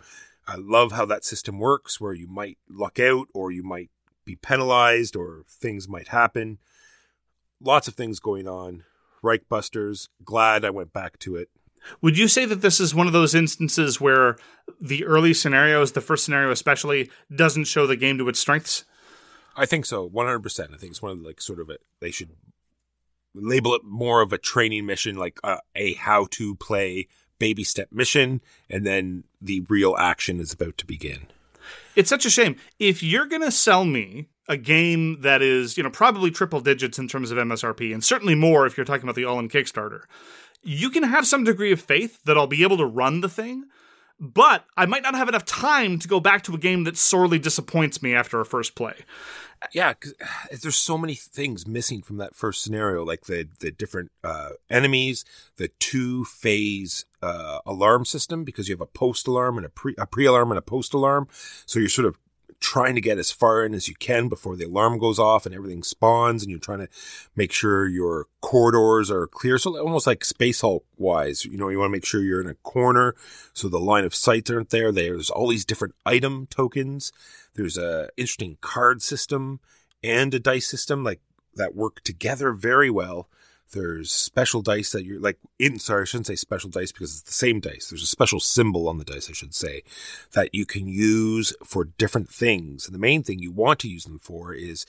[0.47, 3.91] I love how that system works where you might luck out or you might
[4.25, 6.59] be penalized or things might happen.
[7.61, 8.85] Lots of things going on.
[9.23, 11.51] Reichbusters glad I went back to it
[12.01, 14.37] Would you say that this is one of those instances where
[14.81, 18.85] the early scenarios, the first scenario especially, doesn't show the game to its strengths?
[19.57, 20.71] I think so, one hundred percent.
[20.73, 22.31] I think it's one of the, like sort of a they should
[23.35, 27.89] label it more of a training mission, like a, a how to play baby step
[27.93, 31.27] mission, and then the real action is about to begin.
[31.97, 32.57] It's such a shame.
[32.79, 36.99] If you're going to sell me a game that is, you know, probably triple digits
[36.99, 40.03] in terms of MSRP, and certainly more if you're talking about the all in Kickstarter,
[40.63, 43.65] you can have some degree of faith that I'll be able to run the thing,
[44.21, 47.39] but I might not have enough time to go back to a game that sorely
[47.39, 48.95] disappoints me after a first play.
[49.73, 49.95] Yeah,
[50.63, 55.25] there's so many things missing from that first scenario, like the the different uh, enemies,
[55.57, 59.95] the two phase uh, alarm system, because you have a post alarm and a pre
[59.99, 61.29] a pre alarm and a post alarm.
[61.67, 62.19] So you're sort of
[62.61, 65.55] trying to get as far in as you can before the alarm goes off and
[65.55, 66.89] everything spawns, and you're trying to
[67.37, 69.59] make sure your corridors are clear.
[69.59, 72.49] So almost like Space Hulk wise, you know, you want to make sure you're in
[72.49, 73.15] a corner
[73.53, 74.91] so the line of sights aren't there.
[74.91, 77.13] There's all these different item tokens.
[77.55, 79.61] There's a interesting card system
[80.03, 81.21] and a dice system like
[81.55, 83.29] that work together very well.
[83.73, 85.79] There's special dice that you're like in.
[85.79, 87.89] Sorry, I shouldn't say special dice because it's the same dice.
[87.89, 89.83] There's a special symbol on the dice, I should say,
[90.33, 92.87] that you can use for different things.
[92.87, 94.87] And the main thing you want to use them for is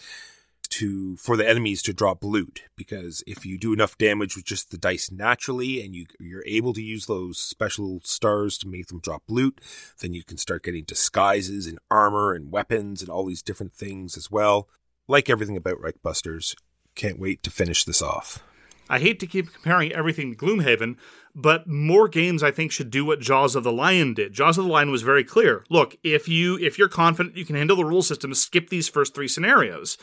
[0.69, 4.71] to for the enemies to drop loot because if you do enough damage with just
[4.71, 8.99] the dice naturally and you you're able to use those special stars to make them
[8.99, 9.59] drop loot
[10.01, 14.15] then you can start getting disguises and armor and weapons and all these different things
[14.15, 14.67] as well
[15.07, 16.55] like everything about Reichbusters
[16.95, 18.43] can't wait to finish this off
[18.89, 20.97] I hate to keep comparing everything to Gloomhaven,
[21.35, 24.33] but more games I think should do what Jaws of the Lion did.
[24.33, 25.63] Jaws of the Lion was very clear.
[25.69, 29.13] Look, if you if you're confident you can handle the rule system, skip these first
[29.13, 29.97] 3 scenarios.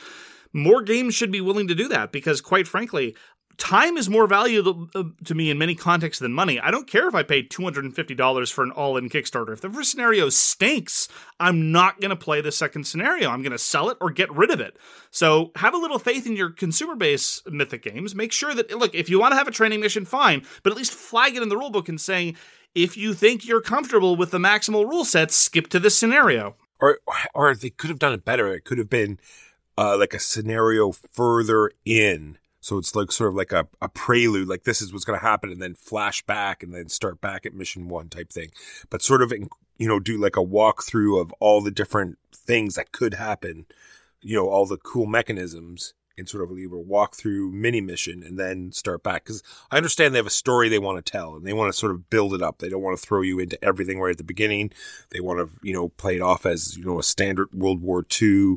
[0.52, 3.16] More games should be willing to do that because quite frankly,
[3.58, 6.60] time is more valuable uh, to me in many contexts than money.
[6.60, 9.52] I don't care if I pay $250 for an all-in Kickstarter.
[9.52, 11.08] If the first scenario stinks,
[11.40, 13.30] I'm not going to play the second scenario.
[13.30, 14.76] I'm going to sell it or get rid of it.
[15.10, 18.14] So have a little faith in your consumer base mythic games.
[18.14, 20.76] Make sure that look, if you want to have a training mission fine, but at
[20.76, 22.36] least flag it in the rulebook and saying
[22.74, 26.56] if you think you're comfortable with the maximal rule sets, skip to this scenario.
[26.80, 26.98] or
[27.34, 29.18] or they could have done it better it could have been
[29.78, 34.48] uh, like a scenario further in so it's like sort of like a, a prelude
[34.48, 37.46] like this is what's going to happen and then flash back and then start back
[37.46, 38.50] at mission one type thing.
[38.90, 39.32] But sort of
[39.78, 43.66] you know do like a walkthrough of all the different things that could happen
[44.20, 48.38] you know all the cool mechanisms and sort of either walk through mini mission and
[48.38, 49.24] then start back.
[49.24, 51.78] Because i understand they have a story they want to tell and they want to
[51.78, 52.58] sort of build it up.
[52.58, 54.72] They don't want to throw you into everything right at the beginning.
[55.10, 58.04] They want to you know play it off as you know a standard world war
[58.22, 58.56] ii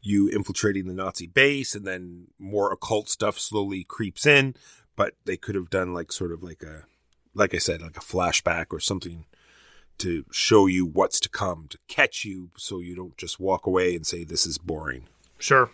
[0.00, 4.54] you infiltrating the nazi base and then more occult stuff slowly creeps in
[4.96, 6.84] but they could have done like sort of like a
[7.34, 9.24] like i said like a flashback or something
[9.98, 13.96] to show you what's to come to catch you so you don't just walk away
[13.96, 15.08] and say this is boring
[15.38, 15.70] Sure.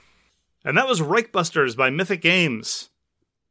[0.65, 2.91] And that was Reichbusters by Mythic Games.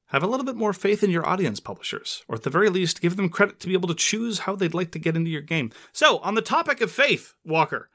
[0.08, 3.02] Have a little bit more faith in your audience publishers, or at the very least,
[3.02, 5.42] give them credit to be able to choose how they'd like to get into your
[5.42, 5.72] game.
[5.92, 7.90] So, on the topic of faith, Walker,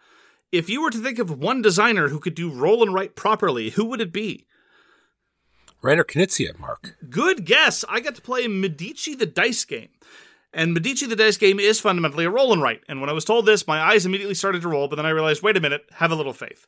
[0.52, 3.70] if you were to think of one designer who could do roll and write properly,
[3.70, 4.46] who would it be?
[5.82, 6.96] Reiner Knizia, Mark.
[7.08, 7.84] Good guess.
[7.88, 9.90] I got to play Medici the Dice Game.
[10.52, 12.80] And Medici the Dice Game is fundamentally a roll and write.
[12.88, 15.10] And when I was told this, my eyes immediately started to roll, but then I
[15.10, 16.66] realized, wait a minute, have a little faith.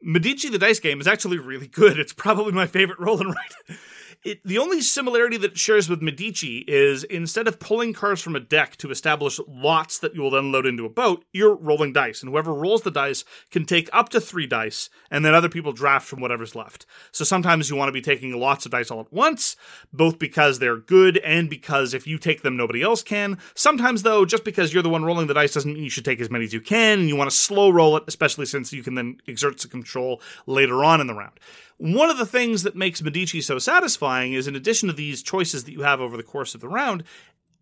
[0.00, 1.98] Medici the dice game is actually really good.
[1.98, 3.78] It's probably my favorite roll and write.
[4.24, 8.34] It, the only similarity that it shares with Medici is instead of pulling cards from
[8.34, 11.92] a deck to establish lots that you will then load into a boat, you're rolling
[11.92, 15.48] dice, and whoever rolls the dice can take up to three dice, and then other
[15.48, 16.84] people draft from whatever's left.
[17.12, 19.54] So sometimes you want to be taking lots of dice all at once,
[19.92, 23.38] both because they're good and because if you take them, nobody else can.
[23.54, 26.20] Sometimes, though, just because you're the one rolling the dice doesn't mean you should take
[26.20, 28.82] as many as you can, and you want to slow roll it, especially since you
[28.82, 31.38] can then exert some control later on in the round.
[31.78, 35.62] One of the things that makes Medici so satisfying is, in addition to these choices
[35.64, 37.04] that you have over the course of the round,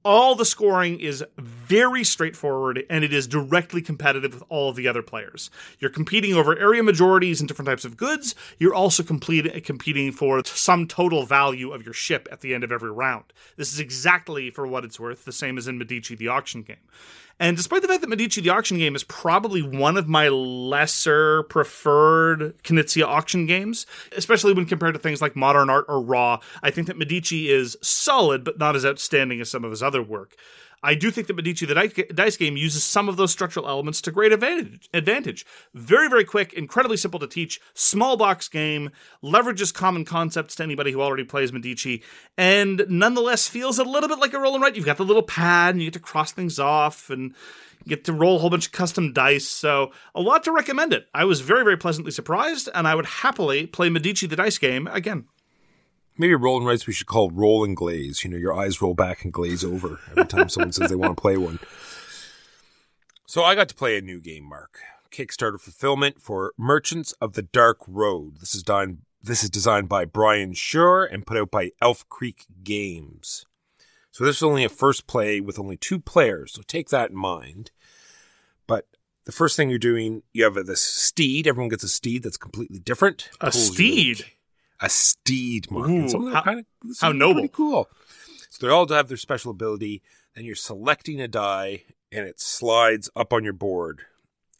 [0.07, 4.87] all the scoring is very straightforward and it is directly competitive with all of the
[4.87, 5.51] other players.
[5.81, 8.35] You're competing over area majorities and different types of goods.
[8.59, 12.63] You're also complete, uh, competing for some total value of your ship at the end
[12.63, 13.25] of every round.
[13.57, 16.77] This is exactly, for what it's worth, the same as in Medici the auction game.
[17.39, 21.43] And despite the fact that Medici the auction game is probably one of my lesser
[21.45, 26.71] preferred Knizia auction games, especially when compared to things like Modern Art or Ra, I
[26.71, 30.35] think that Medici is solid but not as outstanding as some of his other work.
[30.83, 34.11] I do think that Medici the dice game uses some of those structural elements to
[34.11, 35.47] great advantage.
[35.75, 38.91] Very, very quick, incredibly simple to teach, small box game,
[39.23, 42.03] leverages common concepts to anybody who already plays Medici,
[42.37, 44.77] and nonetheless feels a little bit like a roll and write.
[44.77, 47.35] You've got the little pad, and you get to cross things off, and
[47.89, 49.49] get to roll a whole bunch of custom dice.
[49.49, 51.07] So a lot to recommend it.
[51.15, 54.87] I was very, very pleasantly surprised, and I would happily play Medici the dice game
[54.89, 55.27] again.
[56.19, 58.25] Maybe rolling rights we should call roll and glaze.
[58.25, 61.17] You know, your eyes roll back and glaze over every time someone says they want
[61.17, 61.59] to play one.
[63.27, 64.79] So I got to play a new game, Mark.
[65.11, 68.39] Kickstarter fulfillment for Merchants of the Dark Road.
[68.41, 72.47] This is done this is designed by Brian Suhre and put out by Elf Creek
[72.63, 73.45] Games.
[74.13, 77.17] So this is only a first play with only two players, so take that in
[77.17, 77.73] mind.
[78.69, 78.87] But
[79.25, 81.47] the first thing you're doing, you have this steed.
[81.49, 83.29] Everyone gets a steed that's completely different.
[83.41, 84.21] A steed?
[84.21, 84.31] into-
[84.81, 85.89] a steed, Mark.
[85.89, 86.67] Ooh, and some of them how- are kind of
[87.01, 87.35] how noble.
[87.43, 87.89] pretty cool.
[88.51, 90.03] So they all have their special ability.
[90.35, 94.03] Then you're selecting a die, and it slides up on your board,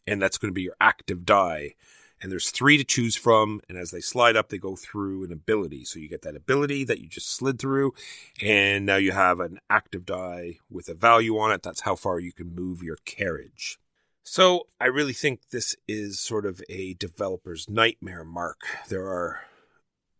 [0.05, 1.75] and that's going to be your active die.
[2.19, 5.31] And there's three to choose from, and as they slide up, they go through an
[5.31, 5.85] ability.
[5.85, 7.93] So you get that ability that you just slid through,
[8.41, 11.61] and now you have an active die with a value on it.
[11.61, 13.77] That's how far you can move your carriage.
[14.23, 18.61] So I really think this is sort of a developer's nightmare, Mark.
[18.89, 19.41] There are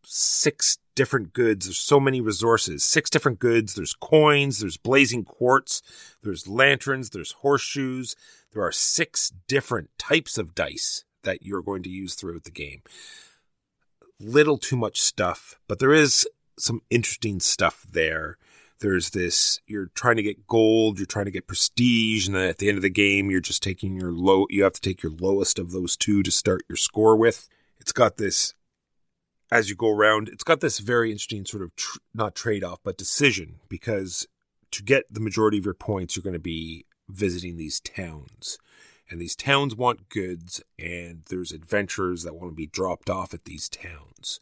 [0.08, 1.66] six different goods.
[1.66, 2.84] There's so many resources.
[2.84, 3.76] Six different goods.
[3.76, 4.60] There's coins.
[4.60, 5.82] There's blazing quartz.
[6.24, 7.12] There's lanterns.
[7.12, 8.16] There's horseshoes.
[8.54, 12.82] There are six different types of dice that you're going to use throughout the game.
[14.20, 18.38] Little too much stuff, but there is some interesting stuff there.
[18.80, 22.58] There's this, you're trying to get gold, you're trying to get prestige, and then at
[22.58, 25.12] the end of the game, you're just taking your low, you have to take your
[25.12, 27.48] lowest of those two to start your score with.
[27.80, 28.54] It's got this
[29.52, 32.80] as you go around, it's got this very interesting sort of tr- not trade off,
[32.84, 34.28] but decision because
[34.72, 38.58] to get the majority of your points, you're going to be visiting these towns.
[39.10, 43.46] And these towns want goods, and there's adventurers that want to be dropped off at
[43.46, 44.42] these towns.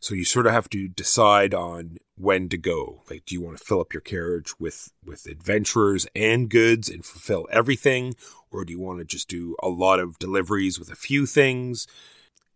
[0.00, 3.02] So you sort of have to decide on when to go.
[3.10, 7.04] Like, do you want to fill up your carriage with with adventurers and goods and
[7.04, 8.14] fulfill everything,
[8.50, 11.86] or do you want to just do a lot of deliveries with a few things?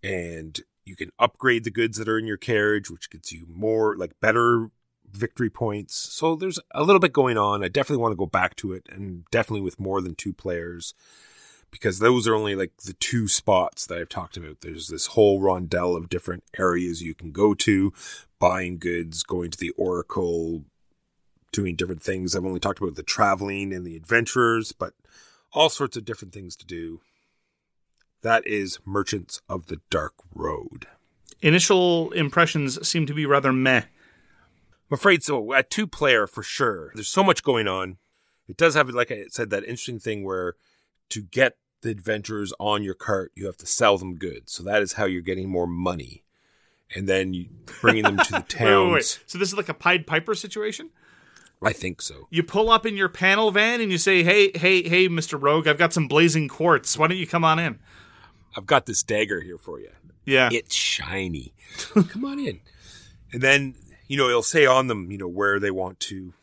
[0.03, 3.97] And you can upgrade the goods that are in your carriage, which gets you more,
[3.97, 4.71] like better
[5.11, 5.95] victory points.
[5.95, 7.63] So there's a little bit going on.
[7.63, 10.95] I definitely want to go back to it, and definitely with more than two players,
[11.71, 14.61] because those are only like the two spots that I've talked about.
[14.61, 17.93] There's this whole rondel of different areas you can go to,
[18.39, 20.65] buying goods, going to the Oracle,
[21.53, 22.35] doing different things.
[22.35, 24.95] I've only talked about the traveling and the adventurers, but
[25.53, 27.01] all sorts of different things to do.
[28.23, 30.87] That is Merchants of the Dark Road.
[31.41, 33.83] Initial impressions seem to be rather meh.
[34.91, 35.53] I'm afraid so.
[35.53, 36.93] A two player for sure.
[36.95, 37.97] There's so much going on.
[38.49, 40.55] It does have, like I said, that interesting thing where
[41.11, 44.53] to get the adventurers on your cart, you have to sell them goods.
[44.53, 46.23] So that is how you're getting more money.
[46.95, 47.49] And then you
[47.81, 48.87] bringing them to the Wait, towns.
[48.87, 49.21] wait, wait.
[49.27, 50.91] So this is like a Pied Piper situation?
[51.65, 52.27] I think so.
[52.31, 55.41] You pull up in your panel van and you say, "Hey, hey, hey, Mr.
[55.41, 56.99] Rogue, I've got some blazing quartz.
[56.99, 57.79] Why don't you come on in?"
[58.57, 59.91] I've got this dagger here for you.
[60.25, 60.51] Yeah.
[60.53, 61.55] It's shiny.
[62.09, 62.61] Come on in.
[63.33, 63.75] And then,
[64.09, 66.35] you know, it'll say on them, you know, where they want to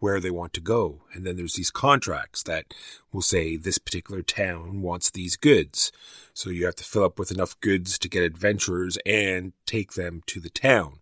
[0.00, 1.00] where they want to go.
[1.12, 2.72] And then there's these contracts that
[3.12, 5.90] will say this particular town wants these goods.
[6.32, 10.22] So you have to fill up with enough goods to get adventurers and take them
[10.26, 11.00] to the town.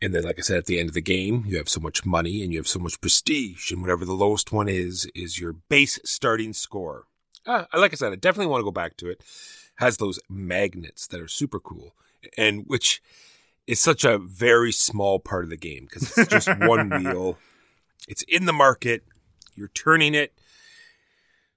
[0.00, 2.06] And then, like I said, at the end of the game, you have so much
[2.06, 5.52] money and you have so much prestige, and whatever the lowest one is, is your
[5.52, 7.06] base starting score.
[7.44, 9.24] Uh, like I said, I definitely want to go back to it.
[9.78, 11.94] Has those magnets that are super cool,
[12.36, 13.00] and which
[13.66, 17.38] is such a very small part of the game because it's just one wheel.
[18.08, 19.04] It's in the market.
[19.54, 20.32] You're turning it.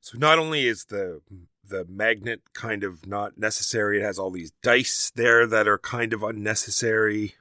[0.02, 1.22] So not only is the
[1.68, 6.14] the magnet kind of not necessary, it has all these dice there that are kind
[6.14, 7.36] of unnecessary,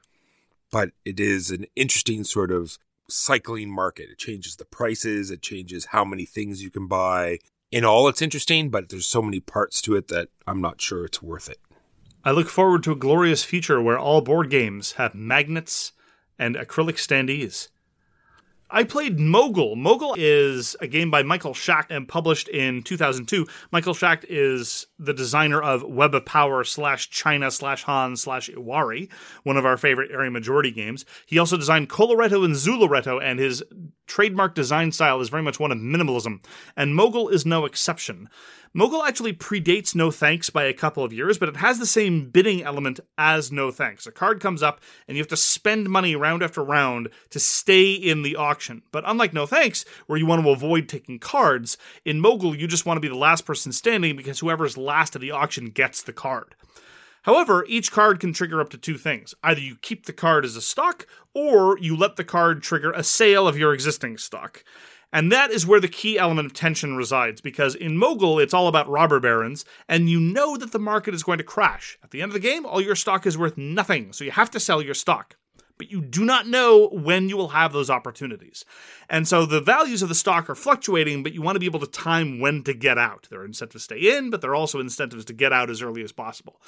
[0.70, 2.78] but it is an interesting sort of
[3.08, 4.08] cycling market.
[4.10, 7.38] It changes the prices, it changes how many things you can buy.
[7.70, 11.04] In all, it's interesting, but there's so many parts to it that I'm not sure
[11.04, 11.58] it's worth it.
[12.24, 15.92] I look forward to a glorious future where all board games have magnets
[16.38, 17.68] and acrylic standees.
[18.72, 19.74] I played Mogul.
[19.74, 23.46] Mogul is a game by Michael Schacht and published in 2002.
[23.72, 29.10] Michael Schacht is the designer of Web of Power slash China slash Han slash Iwari,
[29.42, 31.04] one of our favorite area majority games.
[31.26, 33.64] He also designed Coloretto and Zooloretto, and his
[34.10, 36.44] trademark design style is very much one of minimalism,
[36.76, 38.28] and Mogul is no exception.
[38.74, 42.28] Mogul actually predates No Thanks by a couple of years, but it has the same
[42.28, 44.08] bidding element as No Thanks.
[44.08, 47.92] A card comes up, and you have to spend money round after round to stay
[47.92, 48.82] in the auction.
[48.90, 52.84] But unlike No Thanks, where you want to avoid taking cards, in Mogul you just
[52.84, 56.12] want to be the last person standing because whoever's last at the auction gets the
[56.12, 56.56] card.
[57.22, 59.34] However, each card can trigger up to two things.
[59.42, 63.02] Either you keep the card as a stock, or you let the card trigger a
[63.02, 64.64] sale of your existing stock.
[65.12, 68.68] And that is where the key element of tension resides, because in Mogul, it's all
[68.68, 71.98] about robber barons, and you know that the market is going to crash.
[72.02, 74.50] At the end of the game, all your stock is worth nothing, so you have
[74.52, 75.36] to sell your stock.
[75.80, 78.66] But you do not know when you will have those opportunities.
[79.08, 81.80] And so the values of the stock are fluctuating, but you want to be able
[81.80, 83.28] to time when to get out.
[83.30, 85.80] There are incentives to stay in, but there are also incentives to get out as
[85.80, 86.60] early as possible.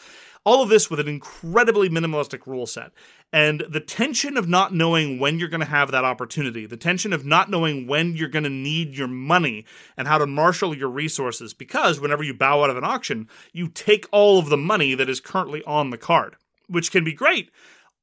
[0.44, 2.92] All of this with an incredibly minimalistic rule set.
[3.34, 7.12] And the tension of not knowing when you're going to have that opportunity, the tension
[7.12, 9.66] of not knowing when you're going to need your money
[9.98, 13.68] and how to marshal your resources, because whenever you bow out of an auction, you
[13.68, 16.36] take all of the money that is currently on the card,
[16.66, 17.50] which can be great.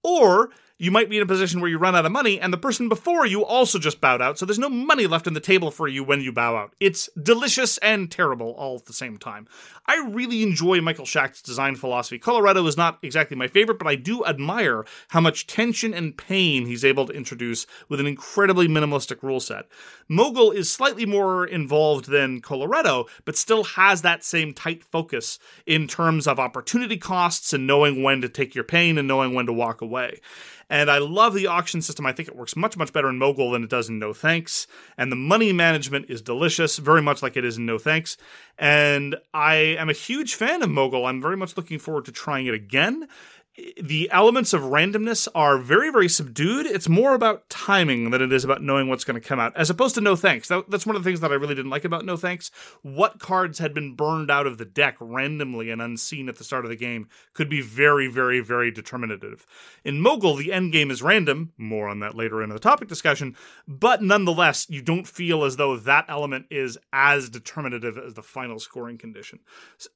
[0.02, 2.58] Or you might be in a position where you run out of money and the
[2.58, 5.72] person before you also just bowed out, so there's no money left on the table
[5.72, 6.74] for you when you bow out.
[6.80, 9.46] It's delicious and terrible all at the same time.
[9.86, 12.18] I really enjoy Michael Schacht's design philosophy.
[12.18, 16.66] Coloretto is not exactly my favorite, but I do admire how much tension and pain
[16.66, 19.66] he's able to introduce with an incredibly minimalistic rule set.
[20.08, 25.88] Mogul is slightly more involved than Coloretto, but still has that same tight focus in
[25.88, 29.54] terms of opportunity costs and knowing when to take your pain and knowing when to
[29.54, 30.22] walk away.
[30.70, 32.06] And I love the auction system.
[32.06, 34.68] I think it works much, much better in Mogul than it does in No Thanks.
[34.98, 38.18] And the money management is delicious, very much like it is in No Thanks.
[38.58, 41.06] And I am a huge fan of Mogul.
[41.06, 43.08] I'm very much looking forward to trying it again
[43.82, 46.66] the elements of randomness are very, very subdued.
[46.66, 49.70] It's more about timing than it is about knowing what's going to come out, as
[49.70, 50.48] opposed to No Thanks.
[50.48, 52.52] That, that's one of the things that I really didn't like about No Thanks.
[52.82, 56.66] What cards had been burned out of the deck randomly and unseen at the start
[56.66, 59.46] of the game could be very, very, very determinative.
[59.84, 61.54] In Mogul, the end game is random.
[61.58, 63.36] More on that later in the topic discussion.
[63.68, 68.60] But nonetheless, you don't feel as though that element is as determinative as the final
[68.60, 69.40] scoring condition.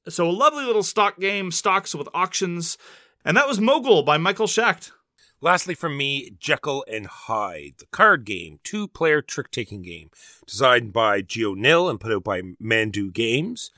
[0.08, 2.78] So, a lovely little stock game, stocks with auctions.
[3.26, 4.92] And that was Mogul by Michael Schacht.
[5.40, 10.10] Lastly, from me, Jekyll and Hyde, the card game, two player trick taking game,
[10.48, 13.72] designed by Geonil and put out by Mandoo Games.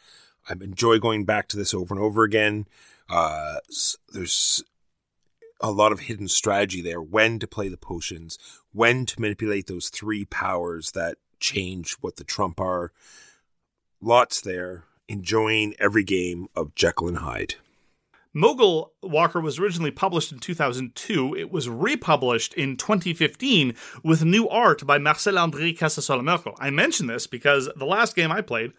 [0.47, 2.67] I enjoy going back to this over and over again.
[3.09, 3.57] Uh,
[4.13, 4.63] there's
[5.59, 8.37] a lot of hidden strategy there when to play the potions,
[8.71, 12.91] when to manipulate those three powers that change what the trump are.
[14.01, 14.83] Lots there.
[15.07, 17.55] Enjoying every game of Jekyll and Hyde.
[18.35, 21.35] Mogul Walker was originally published in 2002.
[21.35, 23.73] It was republished in 2015
[24.03, 26.53] with new art by Marcel André Casasola-Merkel.
[26.59, 28.73] I mention this because the last game I played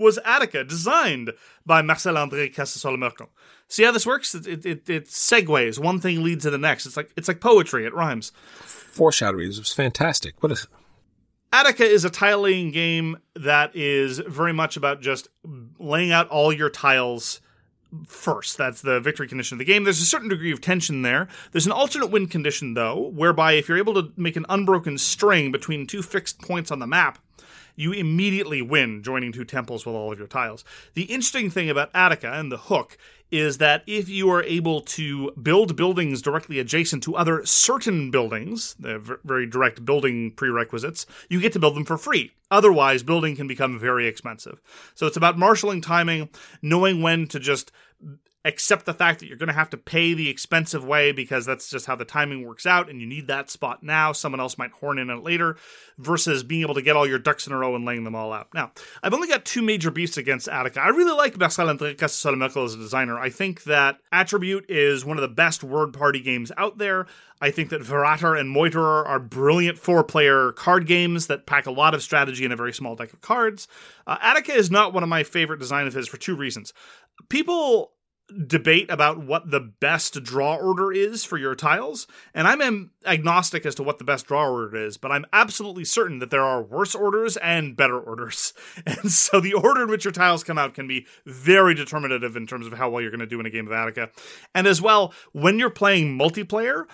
[0.00, 1.32] was Attica, designed
[1.64, 3.28] by Marcel André Casasola-Merkel.
[3.68, 4.34] See how this works?
[4.34, 5.78] It, it, it, it segues.
[5.78, 6.84] One thing leads to the next.
[6.84, 7.86] It's like it's like poetry.
[7.86, 8.32] It rhymes.
[8.60, 10.34] Foreshadowing was fantastic.
[10.42, 10.66] What is
[11.52, 15.28] Attica is a tile laying game that is very much about just
[15.78, 17.40] laying out all your tiles
[18.06, 18.58] first.
[18.58, 19.84] That's the victory condition of the game.
[19.84, 21.28] There's a certain degree of tension there.
[21.52, 25.52] There's an alternate win condition, though, whereby if you're able to make an unbroken string
[25.52, 27.18] between two fixed points on the map,
[27.76, 30.64] you immediately win joining two temples with all of your tiles.
[30.94, 32.98] The interesting thing about Attica and the hook
[33.30, 38.74] is that if you are able to build buildings directly adjacent to other certain buildings,
[38.78, 42.32] the very direct building prerequisites, you get to build them for free.
[42.50, 44.60] Otherwise, building can become very expensive.
[44.94, 46.28] So it's about marshaling timing,
[46.62, 47.72] knowing when to just
[48.46, 51.68] accept the fact that you're going to have to pay the expensive way because that's
[51.68, 54.12] just how the timing works out and you need that spot now.
[54.12, 55.56] Someone else might horn in it later
[55.98, 58.32] versus being able to get all your ducks in a row and laying them all
[58.32, 58.48] out.
[58.54, 58.70] Now,
[59.02, 60.80] I've only got two major beefs against Attica.
[60.80, 63.18] I really like Marcel André Casasola-Merkel as a designer.
[63.18, 67.06] I think that Attribute is one of the best word party games out there.
[67.40, 71.70] I think that Verräter and Meuterer are brilliant four player card games that pack a
[71.70, 73.68] lot of strategy in a very small deck of cards.
[74.06, 76.72] Uh, Attica is not one of my favorite design of his for two reasons.
[77.28, 77.92] People
[78.46, 83.74] debate about what the best draw order is for your tiles, and I'm agnostic as
[83.76, 86.94] to what the best draw order is, but I'm absolutely certain that there are worse
[86.94, 88.52] orders and better orders.
[88.86, 92.46] And so the order in which your tiles come out can be very determinative in
[92.46, 94.10] terms of how well you're going to do in a game of Attica.
[94.54, 96.84] And as well, when you're playing multiplayer,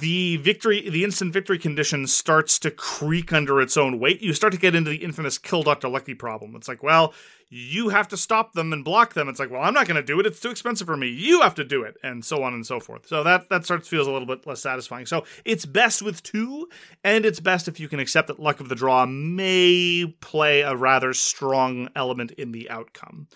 [0.00, 4.20] the victory, the instant victory condition starts to creak under its own weight.
[4.20, 5.88] You start to get into the infamous kill Dr.
[5.88, 6.54] Lucky problem.
[6.56, 7.14] It's like, well,
[7.48, 9.28] you have to stop them and block them.
[9.28, 10.26] It's like, well, I'm not going to do it.
[10.26, 11.08] It's too expensive for me.
[11.08, 13.06] You have to do it, and so on and so forth.
[13.06, 15.06] So that that starts feels a little bit less satisfying.
[15.06, 16.68] So it's best with two,
[17.04, 20.74] and it's best if you can accept that luck of the draw may play a
[20.74, 23.28] rather strong element in the outcome.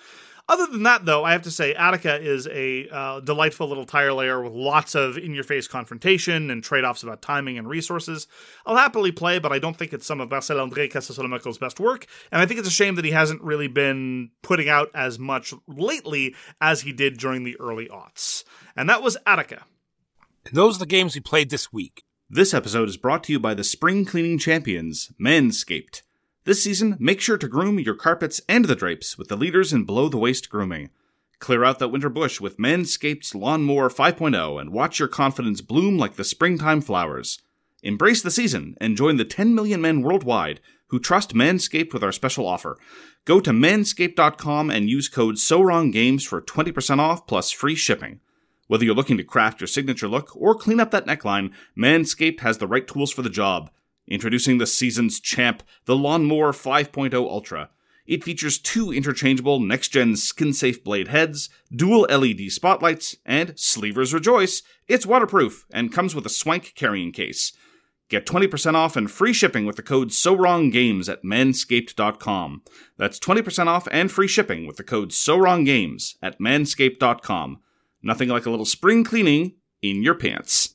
[0.50, 4.12] Other than that, though, I have to say Attica is a uh, delightful little tire
[4.12, 8.26] layer with lots of in your face confrontation and trade offs about timing and resources.
[8.66, 12.08] I'll happily play, but I don't think it's some of Marcel André Casasola-Merkel's best work,
[12.32, 15.54] and I think it's a shame that he hasn't really been putting out as much
[15.68, 18.42] lately as he did during the early aughts.
[18.74, 19.66] And that was Attica.
[20.46, 22.02] And those are the games we played this week.
[22.28, 26.02] This episode is brought to you by the spring cleaning champions, Manscaped.
[26.44, 29.84] This season, make sure to groom your carpets and the drapes with the leaders in
[29.84, 30.88] below the waist grooming.
[31.38, 36.16] Clear out that winter bush with Manscaped's Lawnmower 5.0 and watch your confidence bloom like
[36.16, 37.40] the springtime flowers.
[37.82, 42.12] Embrace the season and join the 10 million men worldwide who trust Manscaped with our
[42.12, 42.78] special offer.
[43.26, 48.20] Go to manscaped.com and use code SOWRONGGAMES for 20% off plus free shipping.
[48.66, 52.58] Whether you're looking to craft your signature look or clean up that neckline, Manscaped has
[52.58, 53.70] the right tools for the job.
[54.10, 57.70] Introducing the season's champ, the Lawnmower 5.0 Ultra.
[58.06, 64.12] It features two interchangeable next gen skin safe blade heads, dual LED spotlights, and Sleevers
[64.12, 67.52] Rejoice, it's waterproof and comes with a swank carrying case.
[68.08, 72.62] Get 20% off and free shipping with the code SOWRONGGAMES at manscaped.com.
[72.98, 77.60] That's 20% off and free shipping with the code SOWRONGGAMES at manscaped.com.
[78.02, 80.74] Nothing like a little spring cleaning in your pants.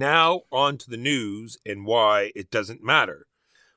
[0.00, 3.26] Now, on to the news and why it doesn't matter.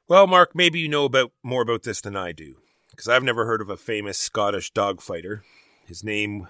[0.08, 2.60] Well, Mark, maybe you know about more about this than I do,
[2.92, 5.42] because I've never heard of a famous Scottish dogfighter.
[5.86, 6.48] His name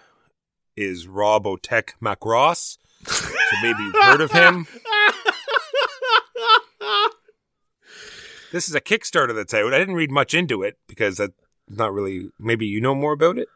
[0.78, 4.68] is Robotech Macross, so maybe you've heard of him.
[8.52, 9.74] This is a Kickstarter that's out.
[9.74, 11.34] I didn't read much into it because that's
[11.68, 12.30] not really.
[12.38, 13.48] Maybe you know more about it.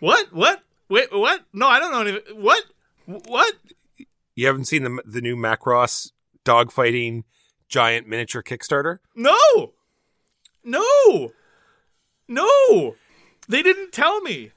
[0.00, 0.32] What?
[0.32, 0.64] What?
[0.88, 1.42] Wait, what?
[1.52, 2.20] No, I don't know.
[2.34, 2.64] What?
[3.06, 3.54] What?
[4.34, 6.12] You haven't seen the the new Macross
[6.44, 7.24] dogfighting
[7.68, 8.98] giant miniature Kickstarter?
[9.14, 9.72] No!
[10.64, 11.32] No!
[12.28, 12.96] No!
[13.48, 14.52] They didn't tell me.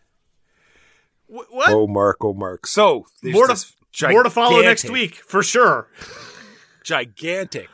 [1.28, 1.70] Wh- what?
[1.70, 2.68] Oh, Mark, oh, Mark.
[2.68, 5.88] So more, to, this more to follow next week, for sure.
[6.84, 7.70] Gigantic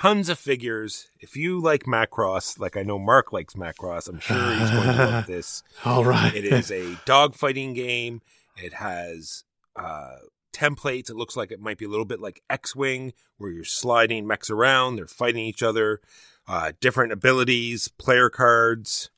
[0.00, 1.10] tons of figures.
[1.20, 4.96] If you like Macross, like I know Mark likes Macross, I'm sure he's going to
[4.96, 5.62] love this.
[5.84, 6.34] All right.
[6.34, 8.22] It is a dogfighting game.
[8.56, 9.44] It has
[9.76, 10.16] uh,
[10.52, 11.10] templates.
[11.10, 14.26] It looks like it might be a little bit like X Wing, where you're sliding
[14.26, 16.00] mechs around, they're fighting each other,
[16.46, 19.10] uh, different abilities, player cards,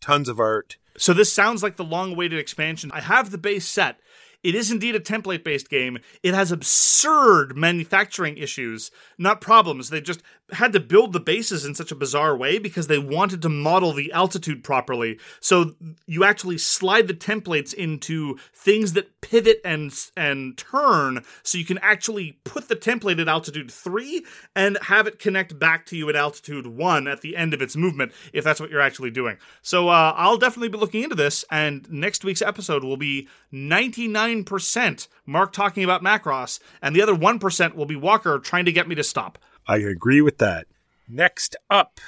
[0.00, 0.76] tons of art.
[0.98, 2.90] So this sounds like the long-awaited expansion.
[2.92, 3.98] I have the base set.
[4.42, 5.98] It is indeed a template-based game.
[6.22, 9.88] It has absurd manufacturing issues, not problems.
[9.88, 10.22] They just
[10.52, 13.92] had to build the bases in such a bizarre way because they wanted to model
[13.92, 15.18] the altitude properly.
[15.40, 15.74] So
[16.06, 21.78] you actually slide the templates into things that pivot and and turn so you can
[21.78, 24.24] actually put the template at altitude 3
[24.54, 27.76] and have it connect back to you at altitude 1 at the end of its
[27.76, 29.36] movement if that's what you're actually doing.
[29.62, 35.08] So uh, I'll definitely be looking into this and next week's episode will be 99%
[35.24, 38.94] Mark talking about Macross and the other 1% will be Walker trying to get me
[38.94, 39.38] to stop.
[39.66, 40.66] I agree with that.
[41.08, 42.00] Next up,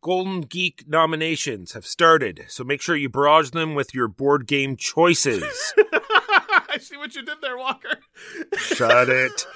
[0.00, 4.76] Golden Geek nominations have started, so make sure you barrage them with your board game
[4.76, 5.74] choices.
[6.70, 7.98] I see what you did there, Walker.
[8.56, 9.46] Shut it.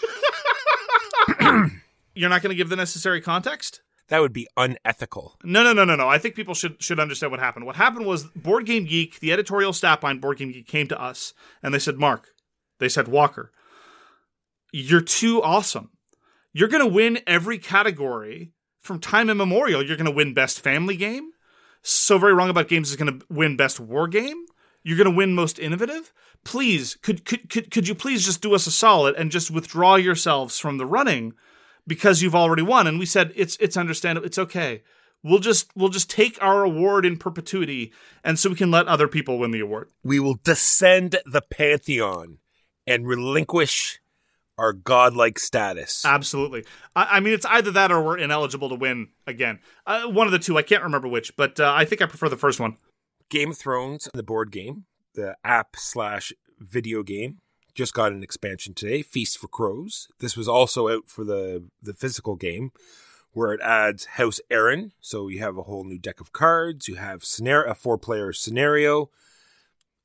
[2.15, 3.83] You're not going to give the necessary context?
[4.09, 5.39] That would be unethical.
[5.45, 6.09] No, no, no, no, no.
[6.09, 7.65] I think people should should understand what happened.
[7.65, 11.01] What happened was Board Game Geek, the editorial staff behind Board Game Geek, came to
[11.01, 12.29] us and they said, "Mark,"
[12.79, 13.53] they said, "Walker,
[14.73, 15.91] you're too awesome.
[16.53, 19.85] You're going to win every category from time immemorial.
[19.85, 21.31] You're going to win best family game.
[21.83, 24.45] So very wrong about games is going to win best war game.
[24.83, 26.13] You're going to win most innovative.
[26.45, 29.95] Please, could, could could could you please just do us a solid and just withdraw
[29.95, 31.35] yourselves from the running
[31.87, 34.27] because you've already won?" And we said, "It's it's understandable.
[34.27, 34.83] It's okay.
[35.23, 37.93] We'll just we'll just take our award in perpetuity,
[38.25, 42.39] and so we can let other people win the award." We will descend the pantheon
[42.89, 44.01] and relinquish
[44.59, 46.05] our godlike status.
[46.05, 46.65] Absolutely.
[46.95, 49.59] I, I mean, it's either that or we're ineligible to win again.
[49.87, 50.59] Uh, one of the two.
[50.59, 52.77] I can't remember which, but uh, I think I prefer the first one.
[53.29, 54.85] Game of Thrones, the board game,
[55.15, 57.39] the app slash video game,
[57.75, 60.09] just got an expansion today, Feast for Crows.
[60.21, 62.73] This was also out for the the physical game,
[63.33, 64.91] where it adds House Arryn.
[65.01, 66.89] So you have a whole new deck of cards.
[66.89, 69.11] You have scenario, a four player scenario.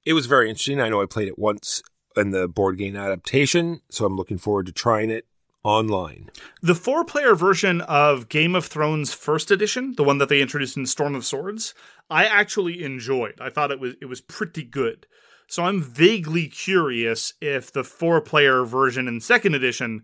[0.05, 0.79] It was very interesting.
[0.79, 1.83] I know I played it once
[2.17, 5.25] in the board game adaptation, so I'm looking forward to trying it
[5.63, 6.29] online.
[6.61, 10.77] The four player version of Game of Thrones First Edition, the one that they introduced
[10.77, 11.73] in Storm of Swords,
[12.09, 13.39] I actually enjoyed.
[13.41, 15.07] I thought it was it was pretty good.
[15.47, 20.03] So I'm vaguely curious if the four player version in second edition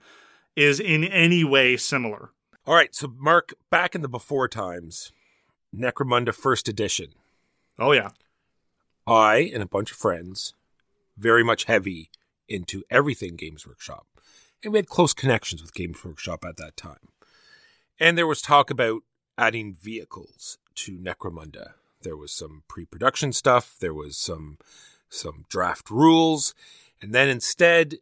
[0.55, 2.31] is in any way similar.
[2.65, 5.11] All right, so Mark, back in the before times,
[5.75, 7.07] Necromunda First Edition.
[7.77, 8.09] Oh yeah.
[9.05, 10.53] I and a bunch of friends,
[11.17, 12.09] very much heavy
[12.47, 14.07] into everything Games Workshop.
[14.63, 17.09] And we had close connections with Games Workshop at that time.
[17.99, 19.03] And there was talk about
[19.37, 21.73] adding vehicles to Necromunda.
[22.01, 24.57] There was some pre-production stuff, there was some
[25.09, 26.55] some draft rules,
[27.01, 27.97] and then instead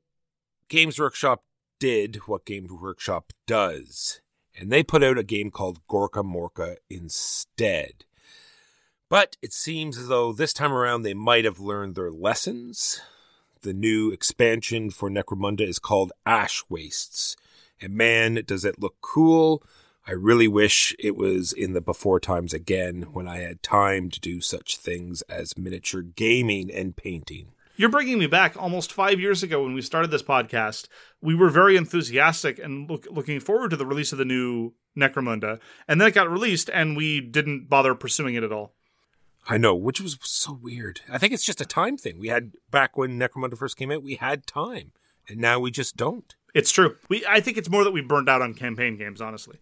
[0.70, 1.44] Games Workshop
[1.80, 4.22] did what Games Workshop does.
[4.58, 8.06] And they put out a game called Gorkamorka instead.
[9.12, 13.02] But it seems as though this time around they might have learned their lessons.
[13.62, 17.36] The new expansion for Necromunda is called Ash Wastes.
[17.82, 19.64] And man, does it look cool.
[20.08, 24.20] I really wish it was in the before times again when I had time to
[24.22, 27.52] do such things as miniature gaming and painting.
[27.76, 30.88] You're bringing me back almost five years ago when we started this podcast.
[31.22, 35.60] We were very enthusiastic and look, looking forward to the release of the new Necromunda.
[35.86, 38.74] And then it got released and we didn't bother pursuing it at all.
[39.48, 41.02] I know, which was so weird.
[41.12, 42.20] I think it's just a time thing.
[42.20, 44.92] We had back when Necromunda first came out, we had time,
[45.28, 46.36] and now we just don't.
[46.54, 46.96] It's true.
[47.10, 49.58] We I think it's more that we burned out on campaign games, honestly.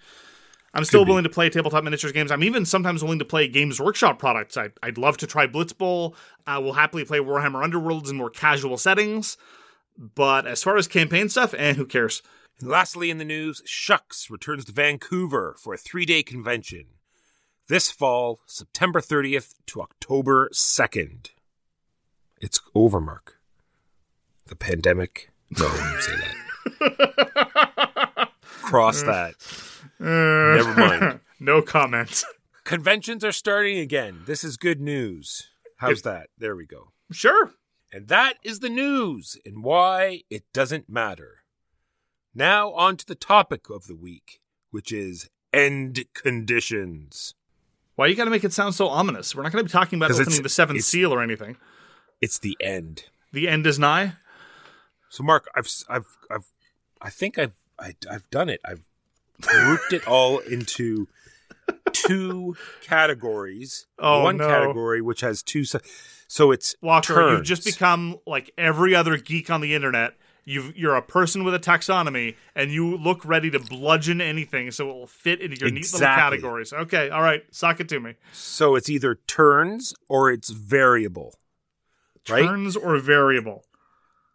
[0.74, 2.32] I'm still willing to play tabletop miniatures games.
[2.32, 4.56] I'm even sometimes willing to play Games Workshop products.
[4.56, 6.16] I, I'd love to try Blitz Bowl.
[6.46, 9.36] I will happily play Warhammer Underworlds in more casual settings.
[9.98, 12.22] But as far as campaign stuff, eh, who cares?
[12.60, 16.86] And lastly, in the news, SHUX returns to Vancouver for a three day convention
[17.70, 21.30] this fall, September 30th to October 2nd.
[22.42, 23.36] It's over, Mark.
[24.48, 25.30] The pandemic.
[25.58, 26.16] No, I wouldn't say
[26.90, 28.30] that.
[28.42, 29.36] Cross uh, that.
[30.02, 31.20] Uh, Never mind.
[31.40, 32.24] no comment.
[32.64, 34.24] Conventions are starting again.
[34.26, 35.50] This is good news.
[35.78, 36.30] How's that?
[36.38, 36.92] There we go.
[37.12, 37.54] Sure.
[37.94, 41.44] And that is the news and why it doesn't matter.
[42.34, 44.40] Now, on to the topic of the week,
[44.72, 47.36] which is end conditions.
[48.00, 49.36] Why you got to make it sound so ominous?
[49.36, 51.58] We're not going to be talking about opening the seventh seal or anything.
[52.22, 53.04] It's the end.
[53.34, 54.14] The end is nigh.
[55.10, 56.46] So, Mark, I've, I've, I've,
[57.02, 58.62] I think I've, I, I've done it.
[58.64, 58.86] I've,
[59.42, 61.10] grouped it all into
[61.92, 63.86] two categories.
[64.00, 64.48] Oh, one no.
[64.48, 65.66] category which has two.
[65.66, 67.38] So it's Walker, turns.
[67.38, 70.14] you've just become like every other geek on the internet.
[70.46, 74.90] You've, you're a person with a taxonomy, and you look ready to bludgeon anything so
[74.90, 76.74] it will fit into your neat little categories.
[76.74, 78.16] Okay, all right, sock it to me.
[78.32, 81.36] so it's either turns or it's variable,
[82.30, 82.46] right?
[82.46, 83.64] Turns or variable.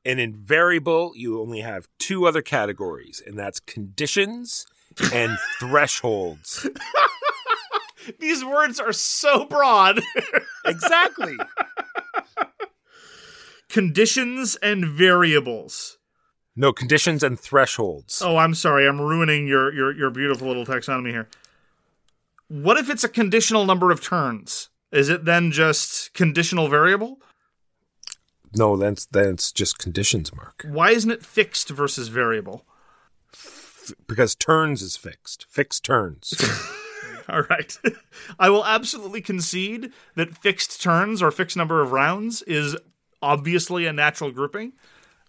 [0.04, 4.66] And in variable, you only have two other categories, and that's conditions
[5.12, 6.68] and thresholds.
[8.20, 10.02] These words are so broad.
[10.66, 11.36] Exactly.
[13.74, 15.98] Conditions and variables.
[16.54, 18.22] No, conditions and thresholds.
[18.22, 18.86] Oh, I'm sorry.
[18.86, 21.28] I'm ruining your, your, your beautiful little taxonomy here.
[22.46, 24.68] What if it's a conditional number of turns?
[24.92, 27.18] Is it then just conditional variable?
[28.54, 30.64] No, that's that's just conditions, Mark.
[30.68, 32.64] Why isn't it fixed versus variable?
[34.06, 35.46] Because turns is fixed.
[35.50, 36.32] Fixed turns.
[37.28, 37.76] All right.
[38.38, 42.76] I will absolutely concede that fixed turns or fixed number of rounds is
[43.24, 44.72] obviously a natural grouping.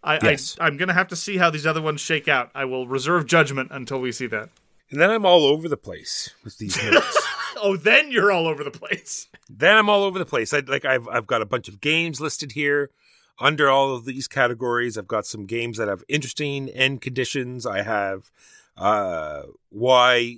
[0.03, 0.55] I, Yes.
[0.59, 2.51] I I'm gonna have to see how these other ones shake out.
[2.53, 4.49] I will reserve judgment until we see that.
[4.91, 7.17] and then I'm all over the place with these notes.
[7.57, 9.27] Oh, then you're all over the place.
[9.49, 10.53] then I'm all over the place.
[10.53, 12.91] I like I've I've got a bunch of games listed here
[13.39, 14.97] under all of these categories.
[14.97, 17.65] I've got some games that have interesting end conditions.
[17.65, 18.29] I have
[18.77, 20.37] uh why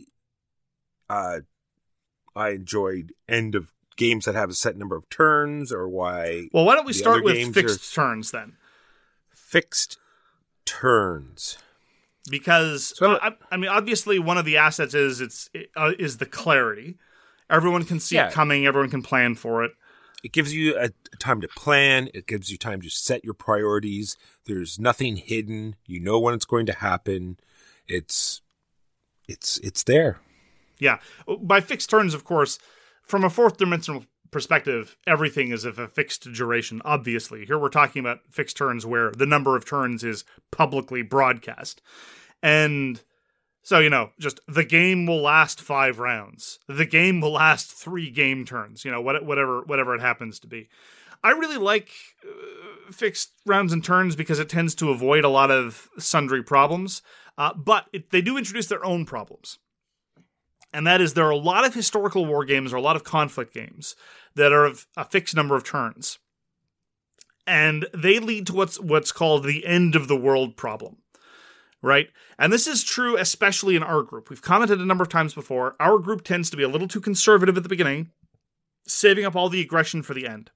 [1.09, 1.39] uh
[2.35, 6.63] I enjoyed end of games that have a set number of turns or why Well,
[6.65, 8.55] why don't we start with fixed turns then?
[9.33, 9.97] fixed
[10.65, 11.57] turns.
[12.29, 16.25] because So- I, I mean, obviously, one of the assets is it's uh, is the
[16.25, 16.97] clarity.
[17.49, 18.27] Everyone can see Yeah.
[18.27, 18.65] it coming.
[18.65, 19.71] Everyone can plan for it.
[20.23, 22.09] It gives you a, a time to plan.
[22.13, 24.17] It gives you time to set your priorities.
[24.45, 25.75] There's nothing hidden.
[25.85, 27.37] You know when it's going to happen.
[27.87, 28.41] It's
[29.29, 30.19] it's it's there.
[30.79, 30.99] Yeah,
[31.41, 32.59] by fixed turns, of course,
[33.07, 36.81] from a fourth dimensional perspective, everything is of a fixed duration.
[36.83, 41.81] Obviously, here we're talking about fixed turns where the number of turns is publicly broadcast,
[42.43, 43.01] and
[43.63, 46.59] so you know, just the game will last five rounds.
[46.67, 48.85] The game will last three game turns.
[48.85, 50.69] You know, whatever whatever it happens to be.
[51.23, 51.89] I really like
[52.23, 57.01] uh, fixed rounds and turns because it tends to avoid a lot of sundry problems.
[57.37, 59.59] Uh, but it, they do introduce their own problems
[60.73, 63.03] and that is there are a lot of historical war games or a lot of
[63.03, 63.95] conflict games
[64.35, 66.19] that are of a fixed number of turns.
[67.45, 70.97] And they lead to what's what's called the end of the world problem
[71.81, 72.07] right?
[72.39, 74.29] And this is true especially in our group.
[74.29, 75.75] We've commented a number of times before.
[75.79, 78.11] Our group tends to be a little too conservative at the beginning
[78.87, 80.51] saving up all the aggression for the end.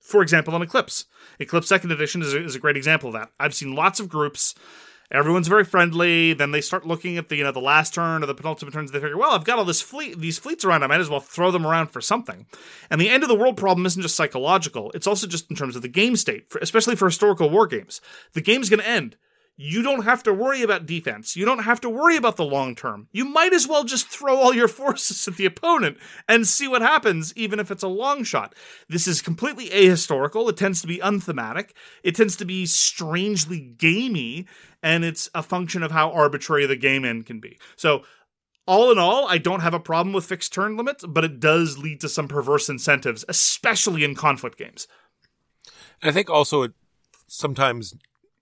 [0.00, 1.04] For example in eclipse.
[1.38, 3.30] Eclipse second edition is a, is a great example of that.
[3.38, 4.54] I've seen lots of groups
[5.10, 6.32] everyone's very friendly.
[6.32, 8.90] Then they start looking at the you know the last turn or the penultimate turns.
[8.90, 10.82] They figure, well, I've got all this fleet, these fleets around.
[10.82, 12.46] I might as well throw them around for something.
[12.90, 15.76] And the end of the world problem isn't just psychological; it's also just in terms
[15.76, 18.00] of the game state, especially for historical war games.
[18.32, 19.16] The game's going to end.
[19.60, 21.34] You don't have to worry about defense.
[21.34, 23.08] You don't have to worry about the long term.
[23.10, 25.98] You might as well just throw all your forces at the opponent
[26.28, 28.54] and see what happens, even if it's a long shot.
[28.88, 30.48] This is completely ahistorical.
[30.48, 31.74] It tends to be unthematic.
[32.04, 34.46] It tends to be strangely gamey,
[34.80, 37.58] and it's a function of how arbitrary the game end can be.
[37.74, 38.04] So,
[38.64, 41.78] all in all, I don't have a problem with fixed turn limits, but it does
[41.78, 44.86] lead to some perverse incentives, especially in conflict games.
[46.00, 46.72] And I think also it
[47.26, 47.94] sometimes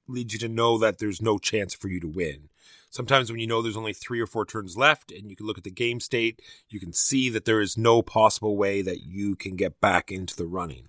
[0.08, 2.48] leads you to know that there's no chance for you to win.
[2.90, 5.58] Sometimes when you know there's only three or four turns left and you can look
[5.58, 9.36] at the game state, you can see that there is no possible way that you
[9.36, 10.88] can get back into the running.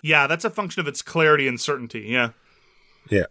[0.00, 2.06] Yeah, that's a function of its clarity and certainty.
[2.08, 2.30] Yeah.
[3.10, 3.26] Yeah.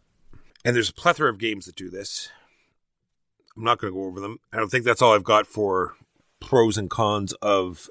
[0.63, 2.29] And there's a plethora of games that do this.
[3.57, 4.39] I'm not going to go over them.
[4.53, 5.95] I don't think that's all I've got for
[6.39, 7.89] pros and cons of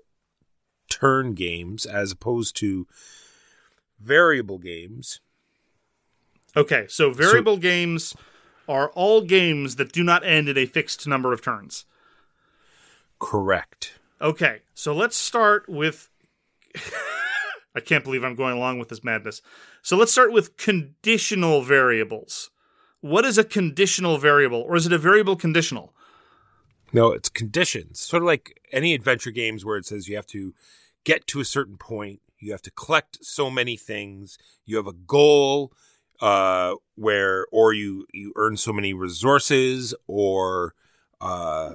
[0.88, 2.86] turn games as opposed to
[4.00, 5.20] variable games.
[6.56, 8.14] Okay, so variable games
[8.68, 11.84] are all games that do not end at a fixed number of turns.
[13.18, 13.98] Correct.
[14.20, 16.10] Okay, so let's start with.
[17.74, 19.42] I can't believe I'm going along with this madness.
[19.80, 22.50] So let's start with conditional variables.
[23.00, 25.94] What is a conditional variable, or is it a variable conditional?
[26.92, 28.00] No, it's conditions.
[28.00, 30.52] Sort of like any adventure games where it says you have to
[31.04, 34.36] get to a certain point, you have to collect so many things,
[34.66, 35.72] you have a goal
[36.20, 40.74] uh where or you you earn so many resources or
[41.20, 41.74] uh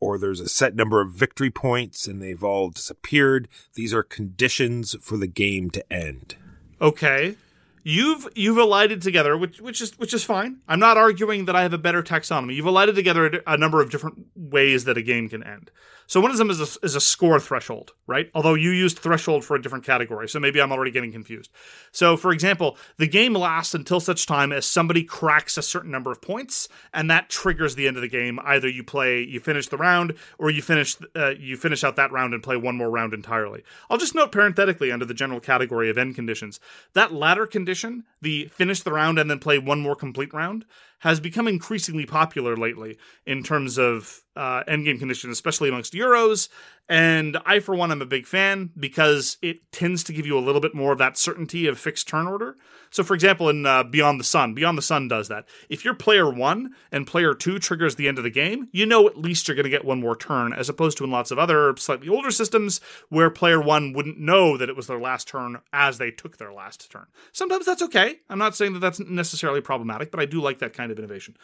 [0.00, 3.48] or there's a set number of victory points and they've all disappeared.
[3.74, 6.36] These are conditions for the game to end.
[6.80, 7.36] Okay.
[7.82, 10.58] You've you've elided together, which which is which is fine.
[10.68, 12.54] I'm not arguing that I have a better taxonomy.
[12.54, 15.70] You've elided together a number of different ways that a game can end.
[16.08, 18.30] So one of them is a, is a score threshold, right?
[18.34, 21.50] Although you used threshold for a different category, so maybe I'm already getting confused.
[21.92, 26.10] So, for example, the game lasts until such time as somebody cracks a certain number
[26.10, 28.40] of points, and that triggers the end of the game.
[28.42, 32.10] Either you play, you finish the round, or you finish uh, you finish out that
[32.10, 33.62] round and play one more round entirely.
[33.90, 36.58] I'll just note parenthetically under the general category of end conditions
[36.94, 40.64] that latter condition, the finish the round and then play one more complete round,
[41.00, 46.48] has become increasingly popular lately in terms of uh, endgame conditions, especially amongst Euros.
[46.88, 50.40] And I, for one, am a big fan because it tends to give you a
[50.40, 52.56] little bit more of that certainty of fixed turn order.
[52.90, 55.46] So, for example, in uh, Beyond the Sun, Beyond the Sun does that.
[55.68, 59.06] If your player one and player two triggers the end of the game, you know
[59.06, 61.38] at least you're going to get one more turn, as opposed to in lots of
[61.38, 62.80] other slightly older systems
[63.10, 66.54] where player one wouldn't know that it was their last turn as they took their
[66.54, 67.06] last turn.
[67.32, 68.20] Sometimes that's okay.
[68.30, 71.36] I'm not saying that that's necessarily problematic, but I do like that kind of innovation.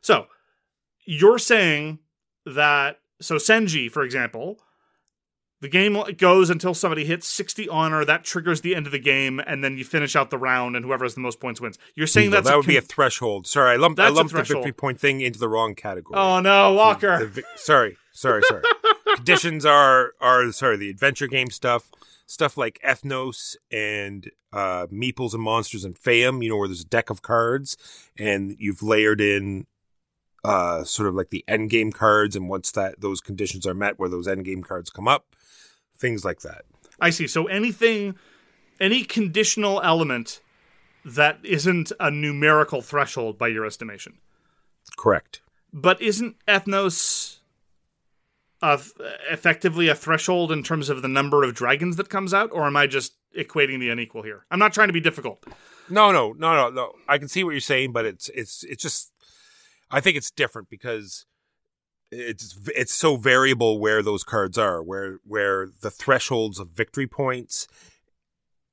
[0.00, 0.26] So,
[1.04, 2.00] you're saying
[2.44, 4.58] that, so Senji, for example,
[5.60, 8.04] the game goes until somebody hits 60 honor.
[8.04, 10.84] That triggers the end of the game, and then you finish out the round, and
[10.84, 11.78] whoever has the most points wins.
[11.94, 12.42] You're saying Bingo.
[12.42, 13.46] that a would be a threshold.
[13.46, 16.18] Sorry, I lumped, I lumped the victory point thing into the wrong category.
[16.18, 17.18] Oh no, Walker!
[17.18, 18.62] The vi- sorry, sorry, sorry.
[19.16, 20.76] Conditions are are sorry.
[20.76, 21.90] The adventure game stuff,
[22.26, 26.42] stuff like Ethnos and uh, Meeples and Monsters and Fayum.
[26.42, 27.76] You know where there's a deck of cards,
[28.18, 29.66] and you've layered in
[30.44, 33.98] uh, sort of like the end game cards, and once that those conditions are met,
[33.98, 35.29] where those end game cards come up,
[36.00, 36.62] things like that.
[37.00, 37.26] I see.
[37.26, 38.16] So anything,
[38.80, 40.40] any conditional element
[41.04, 44.18] that isn't a numerical threshold by your estimation.
[44.96, 45.42] Correct.
[45.72, 47.38] But isn't ethnos
[48.62, 48.78] uh,
[49.30, 52.76] effectively a threshold in terms of the number of dragons that comes out, or am
[52.76, 54.44] I just equating the unequal here?
[54.50, 55.44] I'm not trying to be difficult.
[55.88, 56.92] No, no, no, no, no.
[57.08, 59.12] I can see what you're saying, but it's it's it's just
[59.90, 61.24] I think it's different because
[62.10, 67.68] it's it's so variable where those cards are, where where the thresholds of victory points,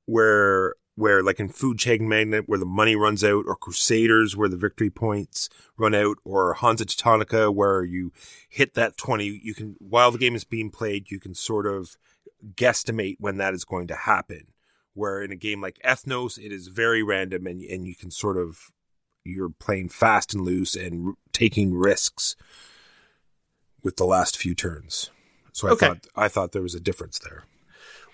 [0.06, 4.50] where where like in Food Chain Magnate where the money runs out, or Crusaders where
[4.50, 8.12] the victory points run out, or Hansa Teutonica where you
[8.50, 11.96] hit that twenty, you can while the game is being played, you can sort of
[12.56, 14.48] guesstimate when that is going to happen.
[14.94, 18.38] Where in a game like Ethnos, it is very random, and and you can sort
[18.38, 18.72] of
[19.24, 22.36] you're playing fast and loose and r- taking risks
[23.88, 25.12] with the last few turns.
[25.54, 25.88] So I Okay.
[25.88, 27.46] thought I thought there was a difference there.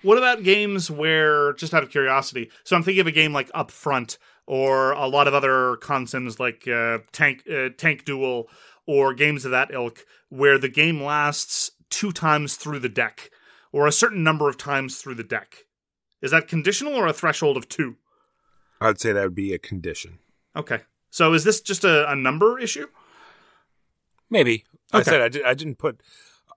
[0.02, 3.50] What about games where, just out of curiosity, so I'm thinking of a game like
[3.50, 4.16] Upfront
[4.46, 8.48] or a lot of other consims like uh, Tank uh, Tank Duel
[8.86, 13.30] or games of that ilk, where the game lasts two times through the deck
[13.72, 15.64] or a certain number of times through the deck.
[16.22, 17.96] Is that conditional or a threshold of two?
[18.80, 20.20] I'd say that would be a condition.
[20.54, 20.82] Okay.
[21.10, 22.86] So is this just a, a number issue?
[24.30, 24.64] Maybe.
[24.94, 26.00] I said I, did, I didn't put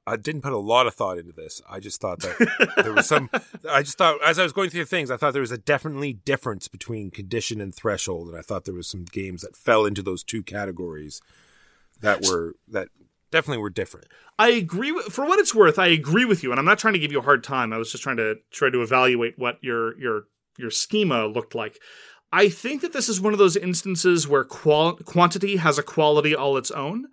[0.07, 1.61] I didn't put a lot of thought into this.
[1.69, 3.29] I just thought that there was some.
[3.69, 6.13] I just thought as I was going through things, I thought there was a definitely
[6.13, 10.01] difference between condition and threshold, and I thought there was some games that fell into
[10.01, 11.21] those two categories
[11.99, 12.87] that were that
[13.31, 14.07] definitely were different.
[14.39, 15.77] I agree with, for what it's worth.
[15.77, 17.73] I agree with you, and I'm not trying to give you a hard time.
[17.73, 20.23] I was just trying to try to evaluate what your your
[20.57, 21.79] your schema looked like.
[22.31, 26.35] I think that this is one of those instances where qual- quantity has a quality
[26.35, 27.07] all its own.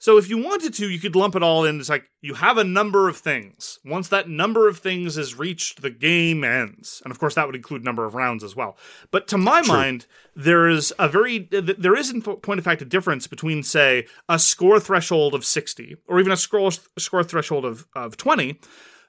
[0.00, 1.80] So if you wanted to, you could lump it all in.
[1.80, 3.80] It's like you have a number of things.
[3.84, 7.56] Once that number of things is reached, the game ends, and of course that would
[7.56, 8.76] include number of rounds as well.
[9.10, 12.84] But to my mind, there is a very there is in point of fact a
[12.84, 17.86] difference between say a score threshold of sixty or even a score score threshold of
[17.94, 18.60] of twenty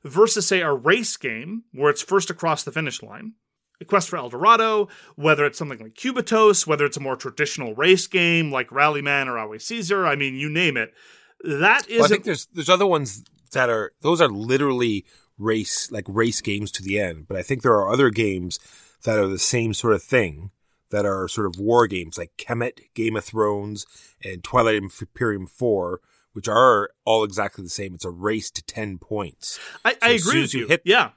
[0.03, 3.33] versus say a race game where it's first across the finish line.
[3.87, 8.07] Quest for El Dorado, whether it's something like Cubitos, whether it's a more traditional race
[8.07, 10.93] game like Rallyman or Ave Caesar, I mean, you name it.
[11.43, 11.97] That is.
[11.97, 13.23] Well, I think there's there's other ones
[13.53, 15.05] that are those are literally
[15.37, 17.27] race like race games to the end.
[17.27, 18.59] But I think there are other games
[19.03, 20.51] that are the same sort of thing
[20.91, 23.85] that are sort of war games like Kemet, Game of Thrones,
[24.23, 26.01] and Twilight Imperium Four,
[26.33, 27.93] which are all exactly the same.
[27.95, 29.57] It's a race to ten points.
[29.85, 30.67] I, I So soon agree with you you.
[30.67, 31.11] hit- yeah.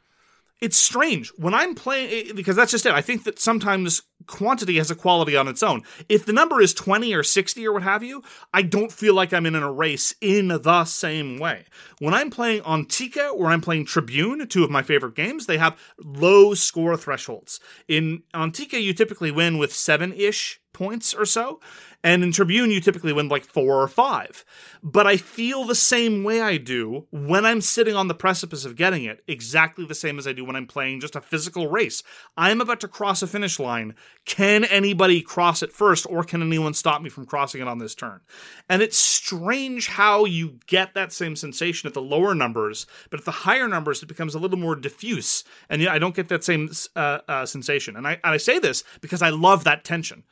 [0.63, 2.93] It's strange when I'm playing eh, because that's just it.
[2.93, 5.83] I think that sometimes quantity has a quality on its own.
[6.09, 8.23] If the number is 20 or 60 or what have you,
[8.55, 11.65] I don't feel like I'm in a race in the same way.
[11.99, 15.77] When I'm playing Antike or I'm playing Tribune, two of my favorite games, they have
[15.99, 17.59] low score thresholds.
[17.89, 21.61] In Antike, you typically win with seven ish points or so.
[22.05, 24.45] And in Tribune, you typically win like four or five.
[24.83, 28.75] But I feel the same way I do when I'm sitting on the precipice of
[28.75, 32.03] getting it, exactly the same as I do when I'm playing just a physical race.
[32.37, 33.95] I'm about to cross a finish line.
[34.25, 37.95] Can anybody cross it first, or can anyone stop me from crossing it on this
[37.95, 38.20] turn?
[38.68, 43.27] And it's strange how you get that same sensation at the lower numbers, but at
[43.27, 45.45] the higher numbers, it becomes a little more diffuse.
[45.68, 47.97] And yeah, I don't get that same uh, uh, sensation.
[47.97, 50.25] And I, and I say this because I love that tension.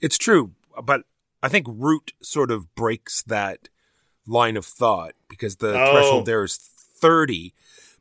[0.00, 1.02] It's true, but
[1.42, 3.68] I think Root sort of breaks that
[4.26, 5.92] line of thought because the Oh.
[5.92, 7.52] threshold there is 30,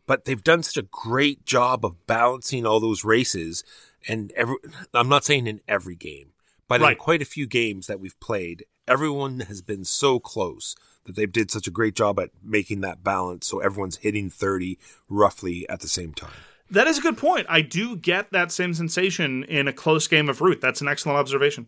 [0.05, 3.63] but they've done such a great job of balancing all those races.
[4.07, 4.55] And every,
[4.93, 6.31] I'm not saying in every game,
[6.67, 6.91] but Right.
[6.91, 10.75] in quite a few games that we've played, everyone has been so close
[11.05, 14.77] that they've did such a great job at making that balance so everyone's hitting 30
[15.07, 16.33] roughly at the same time.
[16.71, 17.47] That is a good point.
[17.49, 20.61] I do get that same sensation in a close game of Root.
[20.61, 21.67] That's an excellent observation.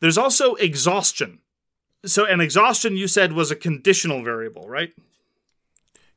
[0.00, 1.40] There's also exhaustion.
[2.04, 4.92] So, and exhaustion you said was a conditional variable, right?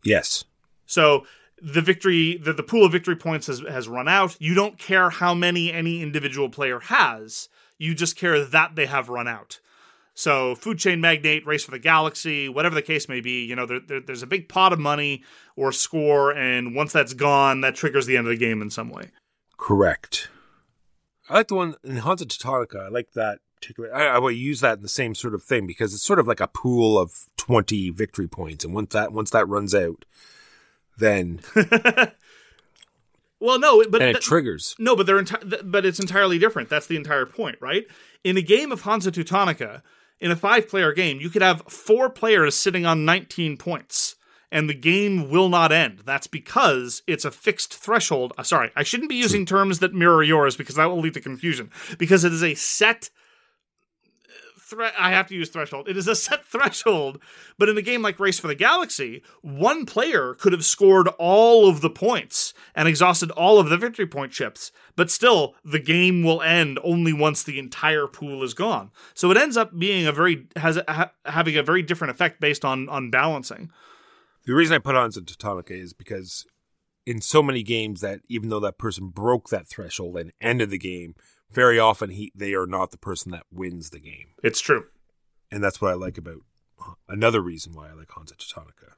[0.04, 0.46] Yes.
[0.86, 1.26] So
[1.62, 4.36] the victory, the, the pool of victory points has, has run out.
[4.40, 7.50] You don't care how many any individual player has.
[7.78, 9.60] You just care that they have run out.
[10.14, 13.66] So food chain magnate, race for the galaxy, whatever the case may be, you know,
[13.66, 15.24] there, there, there's a big pot of money
[15.56, 18.90] or score, and once that's gone, that triggers the end of the game in some
[18.90, 19.10] way.
[19.58, 20.30] Correct.
[21.30, 22.86] I like the one in Hansa Teutonica.
[22.86, 23.96] I like that particular.
[23.96, 26.28] I, I will use that in the same sort of thing because it's sort of
[26.28, 30.06] like a pool of twenty victory points, and once that once that runs out,
[30.98, 31.42] then
[33.44, 34.74] Well, no, but and it th- triggers.
[34.80, 36.70] No, but they're enti- th- but it's entirely different.
[36.70, 37.86] That's the entire point, right?
[38.24, 39.82] In a game of Hansa Teutonica,
[40.22, 44.16] in a five-player game, you could have four players sitting on 19 points,
[44.50, 46.04] and the game will not end.
[46.06, 48.32] That's because it's a fixed threshold.
[48.38, 51.20] Uh, sorry, I shouldn't be using terms that mirror yours because that will lead to
[51.20, 51.70] confusion.
[51.98, 53.10] Because it is a set.
[54.82, 55.88] I have to use threshold.
[55.88, 57.20] It is a set threshold,
[57.58, 61.68] but in a game like Race for the Galaxy, one player could have scored all
[61.68, 66.24] of the points and exhausted all of the victory point chips, but still, the game
[66.24, 68.92] will end only once the entire pool is gone.
[69.14, 72.64] So it ends up being a very has ha, having a very different effect based
[72.64, 73.72] on on balancing.
[74.46, 76.46] The reason I put on to Teutonica is because
[77.06, 80.78] in so many games that even though that person broke that threshold and ended the
[80.78, 81.16] game,
[81.54, 84.86] very often he they are not the person that wins the game, It's true.
[85.52, 86.42] and that's what I like about
[87.08, 88.94] another reason why I like Hansa Teutonica.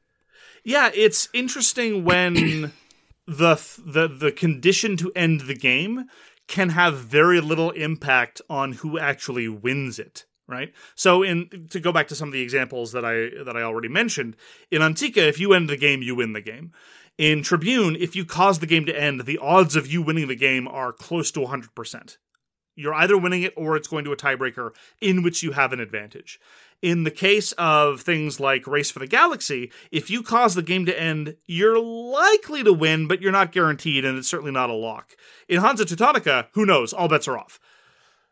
[0.64, 2.34] Yeah, it's interesting when
[3.28, 6.06] the the the condition to end the game
[6.48, 10.72] can have very little impact on who actually wins it, right?
[10.96, 13.88] So in to go back to some of the examples that I that I already
[13.90, 14.36] mentioned,
[14.72, 16.72] in Antike if you end the game, you win the game.
[17.18, 20.36] In Tribune, if you cause the game to end, the odds of you winning the
[20.36, 22.18] game are close to 100%.
[22.76, 24.72] You're either winning it or it's going to a tiebreaker
[25.02, 26.40] in which you have an advantage.
[26.82, 30.86] In the case of things like Race for the Galaxy, if you cause the game
[30.86, 34.74] to end, you're likely to win, but you're not guaranteed, and it's certainly not a
[34.74, 35.16] lock.
[35.48, 36.92] In Hansa Teutonica, who knows?
[36.92, 37.60] All bets are off.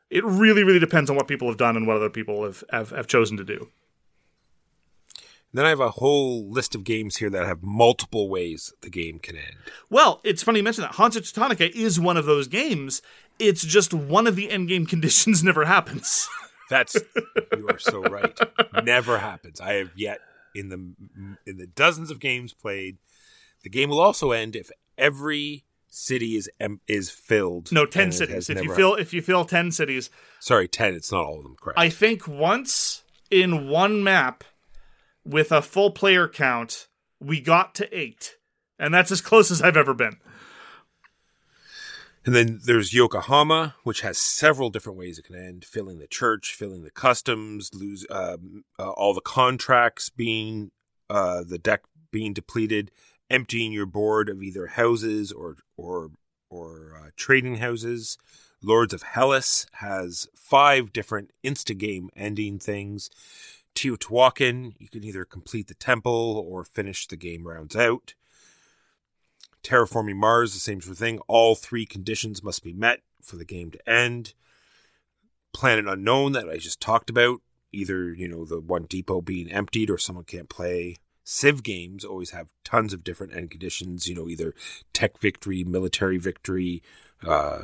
[0.10, 2.90] It really, really depends on what people have done and what other people have, have,
[2.92, 3.70] have chosen to do.
[5.56, 9.20] Then I have a whole list of games here that have multiple ways the game
[9.20, 9.56] can end.
[9.88, 10.96] Well, it's funny you mention that.
[10.96, 13.04] Hansa Teutonica is one of those games.
[13.40, 16.28] It's just one of the endgame conditions never happens.
[16.70, 16.96] That's
[17.56, 18.38] you are so right.
[18.84, 19.60] Never happens.
[19.60, 20.20] I have yet
[20.56, 22.98] in the in the dozens of games played.
[23.64, 26.50] The game will also end if every city is
[26.88, 27.72] is filled.
[27.72, 28.50] no, ten cities.
[28.50, 30.10] If you fill if you fill ten cities,
[30.40, 30.94] sorry, ten.
[30.96, 31.56] It's not all of them.
[31.62, 31.78] Correct.
[31.78, 34.44] I think once in one map
[35.26, 36.88] with a full player count,
[37.20, 38.36] we got to eight.
[38.80, 40.18] And that's as close as I've ever been.
[42.26, 46.54] And then there's Yokohama, which has several different ways it can end: filling the church,
[46.54, 50.72] filling the customs, lose um, uh, all the contracts being
[51.10, 52.92] uh, the deck being depleted,
[53.30, 56.12] emptying your board of either houses or or
[56.50, 58.18] or uh, trading houses.
[58.62, 63.10] Lords of Hellas has five different insta game ending things.
[63.76, 68.14] Teotihuacan, you can either complete the temple or finish the game rounds out.
[69.64, 71.20] Terraforming Mars, the same sort of thing.
[71.28, 74.34] All three conditions must be met for the game to end.
[75.54, 77.42] Planet Unknown, that I just talked about,
[77.72, 80.98] either, you know, the one depot being emptied or someone can't play.
[81.24, 84.54] Civ games always have tons of different end conditions, you know, either
[84.92, 86.84] tech victory, military victory,
[87.26, 87.62] uh,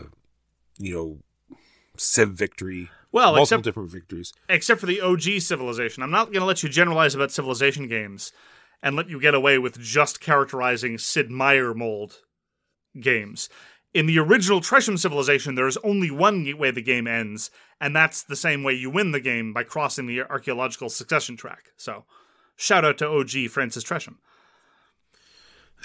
[0.77, 1.57] you know,
[1.97, 2.89] Civ victory.
[3.11, 4.33] Well, multiple except different victories.
[4.47, 6.03] except for the OG Civilization.
[6.03, 8.31] I'm not going to let you generalize about Civilization games
[8.81, 12.21] and let you get away with just characterizing Sid Meier mold
[12.99, 13.49] games.
[13.93, 17.49] In the original Tresham civilization, there is only one way the game ends,
[17.81, 21.71] and that's the same way you win the game by crossing the archaeological succession track.
[21.75, 22.05] So,
[22.55, 24.17] shout out to OG Francis Tresham.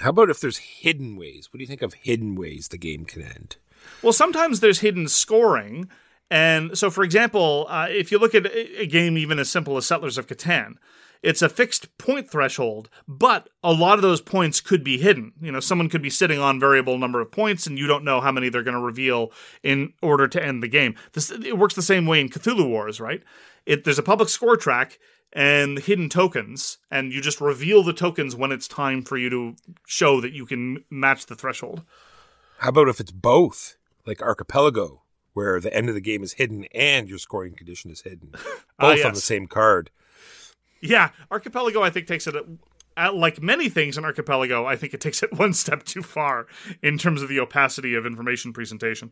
[0.01, 1.49] How about if there's hidden ways?
[1.51, 3.55] What do you think of hidden ways the game can end?
[4.01, 5.89] Well, sometimes there's hidden scoring.
[6.29, 9.77] And so, for example, uh, if you look at a a game even as simple
[9.77, 10.75] as Settlers of Catan,
[11.23, 15.33] it's a fixed point threshold, but a lot of those points could be hidden.
[15.41, 18.21] You know, someone could be sitting on variable number of points, and you don't know
[18.21, 19.31] how many they're going to reveal
[19.63, 20.95] in order to end the game.
[21.13, 23.23] This it works the same way in Cthulhu Wars, right?
[23.65, 24.99] It there's a public score track
[25.33, 29.55] and hidden tokens, and you just reveal the tokens when it's time for you to
[29.85, 31.83] show that you can match the threshold.
[32.59, 35.01] How about if it's both, like Archipelago,
[35.33, 38.29] where the end of the game is hidden and your scoring condition is hidden,
[38.79, 39.91] both Ah, on the same card?
[40.85, 42.35] Yeah, Archipelago, I think, takes it,
[42.97, 46.47] uh, like many things in Archipelago, I think it takes it one step too far
[46.81, 49.11] in terms of the opacity of information presentation.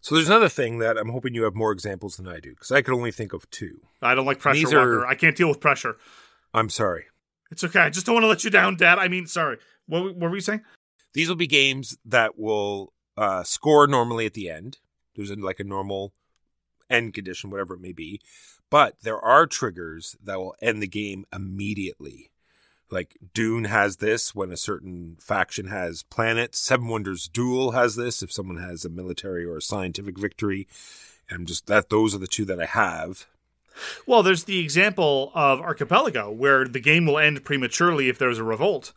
[0.00, 2.70] So there's another thing that I'm hoping you have more examples than I do, because
[2.72, 3.80] I could only think of two.
[4.00, 5.96] I don't like pressure, These are- I can't deal with pressure.
[6.54, 7.04] I'm sorry.
[7.50, 7.80] It's okay.
[7.80, 8.98] I just don't want to let you down, Dad.
[8.98, 9.58] I mean, sorry.
[9.86, 10.62] What, what were you saying?
[11.12, 14.78] These will be games that will uh, score normally at the end.
[15.16, 16.14] There's a, like a normal
[16.88, 18.20] end condition, whatever it may be.
[18.70, 22.30] But there are triggers that will end the game immediately.
[22.90, 26.58] Like Dune has this when a certain faction has planets.
[26.58, 30.66] Seven Wonders Duel has this if someone has a military or a scientific victory.
[31.28, 33.26] And just that those are the two that I have.
[34.06, 38.44] Well, there's the example of Archipelago, where the game will end prematurely if there's a
[38.44, 38.92] revolt.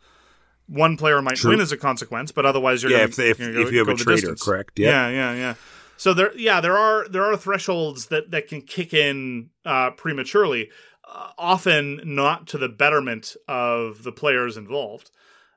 [0.66, 1.50] One player might True.
[1.52, 3.78] win as a consequence, but otherwise you're Yeah, gonna, if they- if- you're if you
[3.78, 4.78] have go a traitor, correct?
[4.78, 5.08] Yeah.
[5.08, 5.10] Yeah.
[5.10, 5.54] yeah, yeah,
[5.96, 10.70] So there, yeah, there are there are thresholds that that can kick in uh, prematurely,
[11.08, 15.10] uh, often not to the betterment of the players involved.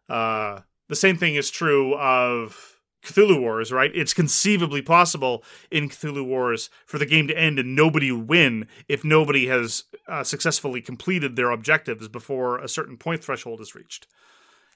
[0.09, 3.91] Uh, the same thing is true of Cthulhu Wars, right?
[3.93, 9.03] It's conceivably possible in Cthulhu Wars for the game to end and nobody win if
[9.03, 14.07] nobody has uh, successfully completed their objectives before a certain point threshold is reached.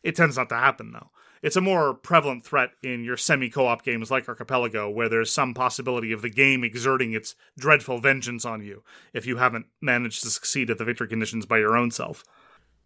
[0.04, 1.12] It tends not to happen, though.
[1.42, 5.32] It's a more prevalent threat in your semi co op games like Archipelago, where there's
[5.32, 8.84] some possibility of the game exerting its dreadful vengeance on you
[9.14, 12.24] if you haven't managed to succeed at the victory conditions by your own self.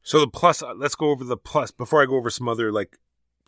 [0.04, 2.72] So the plus, uh, let's go over the plus before I go over some other
[2.72, 2.98] like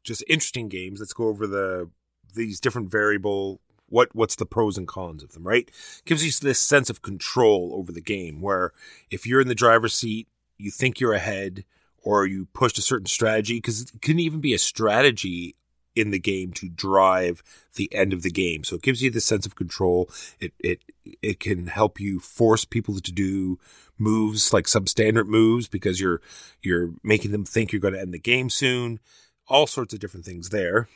[0.04, 1.00] just interesting games.
[1.00, 1.90] Let's go over the
[2.34, 3.62] these different variable.
[3.90, 5.48] What what's the pros and cons of them?
[5.48, 5.72] Right,
[6.04, 8.42] gives you this sense of control over the game.
[8.42, 8.74] Where
[9.10, 10.28] if you're in the driver's seat,
[10.58, 11.64] you think you're ahead,
[12.04, 15.56] or you pushed a certain strategy because it can even be a strategy
[15.96, 17.42] in the game to drive
[17.76, 18.64] the end of the game.
[18.64, 20.10] So it gives you the sense of control.
[20.40, 20.82] It it
[21.22, 23.60] it can help you force people to do
[23.98, 26.22] moves like substandard moves because you're
[26.62, 29.00] you're making them think you're going to end the game soon.
[29.48, 30.88] All sorts of different things there.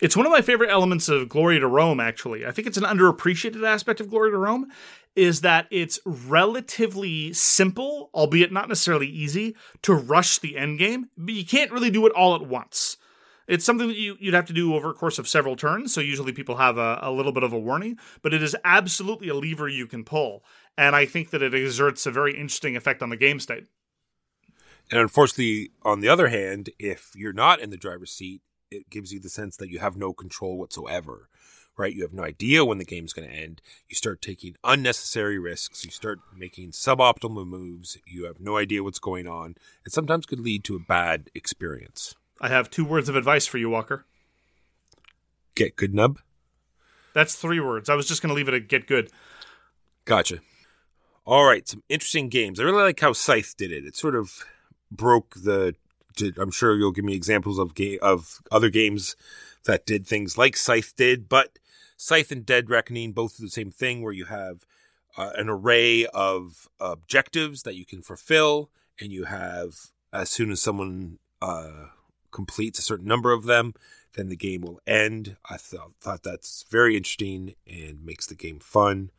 [0.00, 2.44] It's one of my favorite elements of Glory to Rome, actually.
[2.44, 4.70] I think it's an underappreciated aspect of Glory to Rome,
[5.16, 11.34] is that it's relatively simple, albeit not necessarily easy, to rush the end game, but
[11.34, 12.96] you can't really do it all at once.
[13.46, 16.00] It's something that you, you'd have to do over a course of several turns, so
[16.00, 19.34] usually people have a, a little bit of a warning, but it is absolutely a
[19.34, 20.42] lever you can pull.
[20.78, 23.66] And I think that it exerts a very interesting effect on the game state.
[24.90, 29.12] And unfortunately, on the other hand, if you're not in the driver's seat, it gives
[29.12, 31.28] you the sense that you have no control whatsoever.
[31.76, 31.92] Right?
[31.92, 33.60] You have no idea when the game's going to end.
[33.88, 35.84] You start taking unnecessary risks.
[35.84, 37.98] You start making suboptimal moves.
[38.06, 39.56] You have no idea what's going on.
[39.84, 42.14] It sometimes could lead to a bad experience.
[42.40, 44.04] I have two words of advice for you, Walker.
[45.56, 46.20] Get good nub.
[47.12, 47.88] That's three words.
[47.88, 49.10] I was just going to leave it at get good.
[50.04, 50.38] Gotcha.
[51.24, 52.60] All right, some interesting games.
[52.60, 53.84] I really like how Scythe did it.
[53.84, 54.44] It sort of
[54.90, 55.74] broke the.
[56.16, 59.16] did- I'm sure you'll give me examples of ga- of other games
[59.64, 61.58] that did things like Scythe did, but
[62.04, 64.66] Scythe and Dead Reckoning both do the same thing, where you have
[65.16, 69.74] uh, an array of objectives that you can fulfill, and you have
[70.12, 71.86] as soon as someone uh,
[72.30, 73.72] completes a certain number of them,
[74.16, 75.38] then the game will end.
[75.48, 79.10] I thought thought that's very interesting and makes the game fun.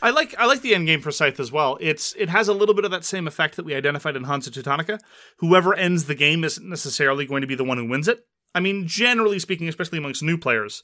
[0.00, 1.76] I like I like the end game for Scythe as well.
[1.78, 4.50] It's it has a little bit of that same effect that we identified in Hansa
[4.50, 4.98] Teutonica.
[5.36, 8.26] Whoever ends the game isn't necessarily going to be the one who wins it.
[8.54, 10.82] I mean, generally speaking, especially amongst new players,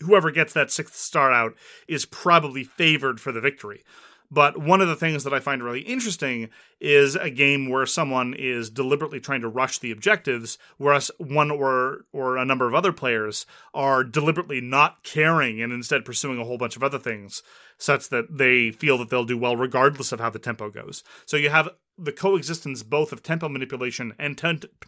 [0.00, 1.54] whoever gets that sixth star out
[1.88, 3.82] is probably favored for the victory.
[4.30, 6.48] But one of the things that I find really interesting
[6.80, 12.06] is a game where someone is deliberately trying to rush the objectives, whereas one or
[12.12, 16.58] or a number of other players are deliberately not caring and instead pursuing a whole
[16.58, 17.42] bunch of other things,
[17.78, 21.04] such that they feel that they'll do well regardless of how the tempo goes.
[21.26, 24.36] So you have the coexistence both of tempo manipulation and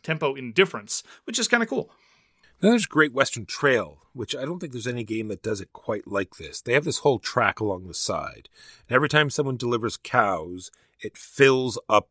[0.02, 1.90] tempo indifference, which is kind of cool.
[2.60, 5.72] Then there's Great Western Trail, which I don't think there's any game that does it
[5.72, 6.60] quite like this.
[6.60, 8.48] They have this whole track along the side.
[8.88, 10.70] And every time someone delivers cows,
[11.00, 12.08] it fills up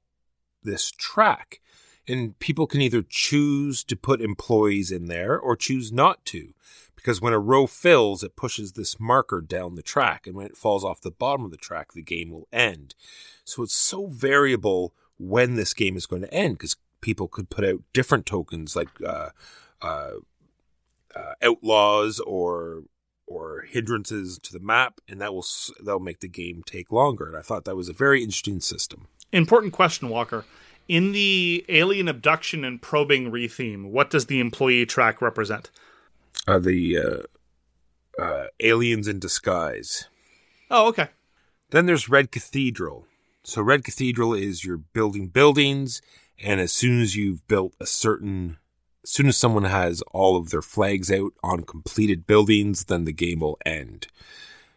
[0.63, 1.61] this track.
[2.07, 6.53] And people can either choose to put employees in there or choose not to.
[6.95, 10.27] Because when a row fills, it pushes this marker down the track.
[10.27, 12.93] And when it falls off the bottom of the track, the game will end.
[13.43, 17.63] So it's so variable when this game is going to end because people could put
[17.63, 19.29] out different tokens like uh,
[19.81, 20.11] uh,
[21.15, 22.83] uh, outlaws or
[23.27, 27.25] or hindrances to the map, and that will s- that'll make the game take longer.
[27.25, 29.07] And I thought that was a very interesting system.
[29.31, 30.45] Important question, Walker.
[30.87, 35.71] In the alien abduction and probing retheme, what does the employee track represent?
[36.47, 40.07] Uh, the uh, uh, aliens in disguise.
[40.69, 41.09] Oh, okay.
[41.71, 43.07] Then there's Red Cathedral.
[43.43, 46.01] So Red Cathedral is you're building buildings,
[46.43, 48.57] and as soon as you've built a certain,
[49.05, 53.13] as soon as someone has all of their flags out on completed buildings, then the
[53.13, 54.07] game will end.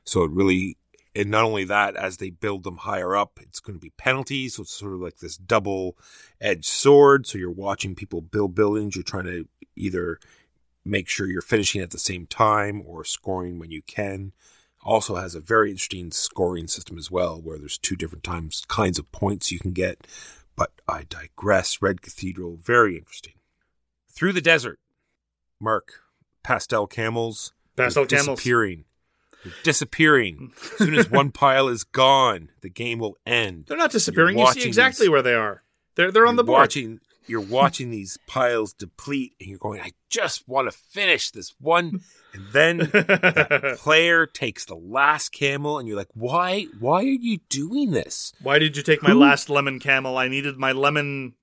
[0.04, 0.76] So it really,
[1.16, 4.56] and not only that, as they build them higher up, it's going to be penalties.
[4.56, 7.26] So it's sort of like this double-edged sword.
[7.26, 8.96] So you're watching people build buildings.
[8.96, 10.18] You're trying to either
[10.84, 14.32] make sure you're finishing at the same time or scoring when you can
[14.84, 18.98] also has a very interesting scoring system as well, where there's two different times kinds
[18.98, 20.06] of points you can get.
[20.54, 21.80] But I digress.
[21.80, 23.34] Red Cathedral, very interesting.
[24.18, 24.80] Through the desert,
[25.60, 26.00] Mark,
[26.42, 28.26] pastel camels, Pastel camels.
[28.26, 28.84] disappearing.
[29.44, 30.50] They're disappearing.
[30.60, 33.66] as soon as one pile is gone, the game will end.
[33.68, 34.36] They're not disappearing.
[34.36, 35.62] You're see exactly these- where they are.
[35.94, 36.58] They're they're on the board.
[36.62, 41.54] Watching, you're watching these piles deplete, and you're going, "I just want to finish this
[41.60, 42.00] one."
[42.32, 46.66] And then the player takes the last camel, and you're like, "Why?
[46.80, 50.18] Why are you doing this?" Why did you take my last lemon camel?
[50.18, 51.34] I needed my lemon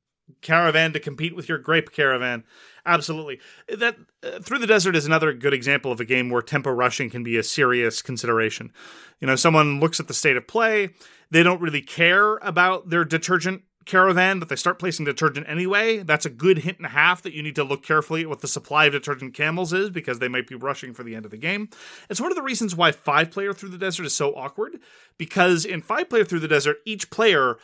[0.42, 2.44] caravan to compete with your grape caravan.
[2.86, 3.40] Absolutely.
[3.68, 7.10] That uh, Through the Desert is another good example of a game where tempo rushing
[7.10, 8.72] can be a serious consideration.
[9.20, 10.90] You know, someone looks at the state of play,
[11.32, 16.00] they don't really care about their detergent caravan, but they start placing detergent anyway.
[16.00, 18.42] That's a good hint and a half that you need to look carefully at what
[18.42, 21.32] the supply of detergent camels is because they might be rushing for the end of
[21.32, 21.70] the game.
[22.10, 24.80] It's one of the reasons why five player through the desert is so awkward
[25.18, 27.58] because in five player through the desert, each player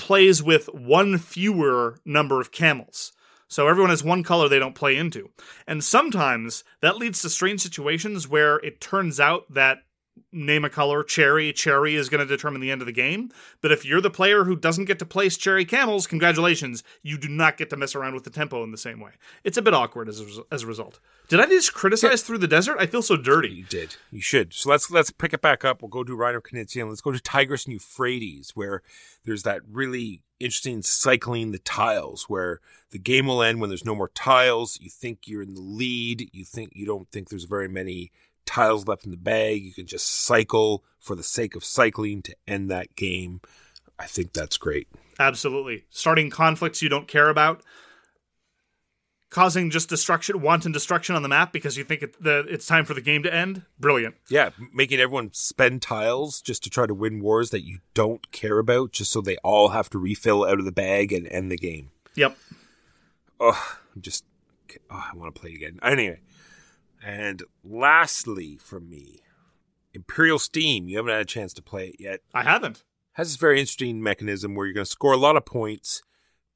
[0.00, 3.12] plays with one fewer number of camels.
[3.46, 5.30] So everyone has one color they don't play into.
[5.66, 9.78] And sometimes that leads to strange situations where it turns out that
[10.32, 13.30] name a color, cherry, cherry is going to determine the end of the game.
[13.60, 17.28] But if you're the player who doesn't get to place cherry camels, congratulations, you do
[17.28, 19.12] not get to mess around with the tempo in the same way.
[19.44, 21.00] It's a bit awkward as a, as a result.
[21.28, 22.76] Did I just criticize through the desert?
[22.78, 23.50] I feel so dirty.
[23.50, 23.96] You did.
[24.10, 24.52] You should.
[24.52, 25.82] So let's let's pick it back up.
[25.82, 28.82] We'll go to Reiner and let's go to Tigris and Euphrates, where
[29.24, 32.60] there's that really interesting cycling the tiles, where
[32.90, 34.78] the game will end when there's no more tiles.
[34.80, 36.30] You think you're in the lead.
[36.32, 38.10] You think you don't think there's very many
[38.50, 39.62] tiles left in the bag.
[39.62, 43.40] You can just cycle for the sake of cycling to end that game.
[43.98, 44.88] I think that's great.
[45.18, 45.84] Absolutely.
[45.90, 47.62] Starting conflicts you don't care about.
[49.28, 52.84] Causing just destruction, wanton destruction on the map because you think it, the, it's time
[52.84, 53.62] for the game to end.
[53.78, 54.16] Brilliant.
[54.28, 58.58] Yeah, making everyone spend tiles just to try to win wars that you don't care
[58.58, 61.56] about, just so they all have to refill out of the bag and end the
[61.56, 61.90] game.
[62.16, 62.36] Yep.
[63.38, 64.24] Oh, I'm just,
[64.90, 65.78] oh, I want to play again.
[65.80, 66.18] Anyway,
[67.04, 69.20] and lastly, from me,
[69.92, 70.88] Imperial Steam.
[70.88, 72.20] You haven't had a chance to play it yet.
[72.32, 72.84] I haven't.
[73.14, 76.02] Has this very interesting mechanism where you're going to score a lot of points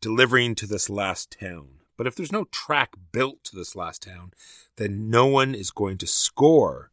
[0.01, 1.81] delivering to this last town.
[1.97, 4.33] But if there's no track built to this last town,
[4.77, 6.91] then no one is going to score.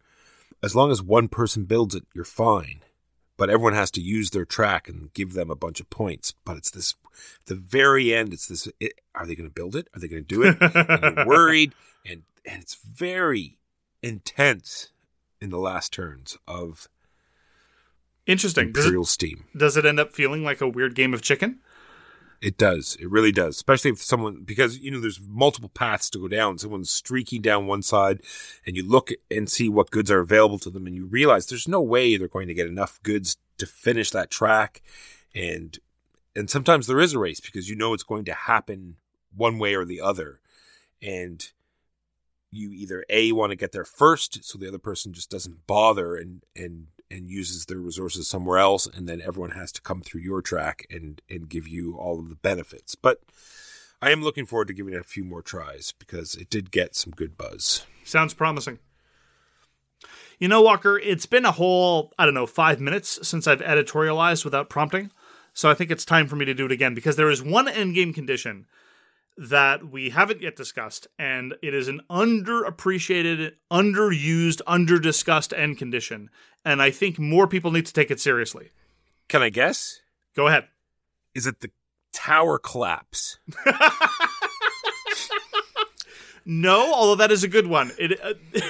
[0.64, 2.82] As long as one person builds it, you're fine.
[3.38, 6.34] But everyone has to use their track and give them a bunch of points.
[6.46, 6.96] But it's this,
[7.46, 9.88] the very end, it's this it, are they going to build it?
[9.94, 10.58] Are they going to do it?
[10.60, 11.74] and you're worried.
[12.06, 13.58] And, and it's very
[14.02, 14.92] intense
[15.40, 16.88] in the last turns of
[18.28, 18.72] Interesting.
[18.72, 19.46] Does Imperial it, Steam.
[19.56, 21.60] does it end up feeling like a weird game of chicken?
[22.42, 22.98] It does.
[23.00, 23.56] It really does.
[23.56, 26.58] Especially if someone, because, you know, there's multiple paths to go down.
[26.58, 28.22] Someone's streaking down one side
[28.66, 31.68] and you look and see what goods are available to them and you realize there's
[31.68, 34.82] no way they're going to get enough goods to finish that track.
[35.36, 35.78] And,
[36.36, 38.98] and sometimes there is a race because you know it's going to happen
[39.36, 40.40] one way or the other.
[41.02, 41.46] And
[42.52, 46.16] you either A, want to get there first so the other person just doesn't bother
[46.16, 50.22] and, and, and uses their resources somewhere else, and then everyone has to come through
[50.22, 52.96] your track and and give you all of the benefits.
[52.96, 53.22] But
[54.02, 56.96] I am looking forward to giving it a few more tries because it did get
[56.96, 57.86] some good buzz.
[58.04, 58.80] Sounds promising.
[60.40, 64.44] You know, Walker, it's been a whole, I don't know, five minutes since I've editorialized
[64.44, 65.12] without prompting.
[65.54, 67.68] So I think it's time for me to do it again because there is one
[67.68, 68.66] endgame condition
[69.38, 76.30] that we haven't yet discussed, and it is an underappreciated, underused, underdiscussed end condition.
[76.64, 78.70] And I think more people need to take it seriously.
[79.30, 80.02] Can I guess?
[80.36, 80.68] Go ahead.
[81.34, 81.72] Is it the
[82.14, 83.40] tower collapse?
[86.46, 87.92] No, although that is a good one.
[88.00, 88.34] It uh,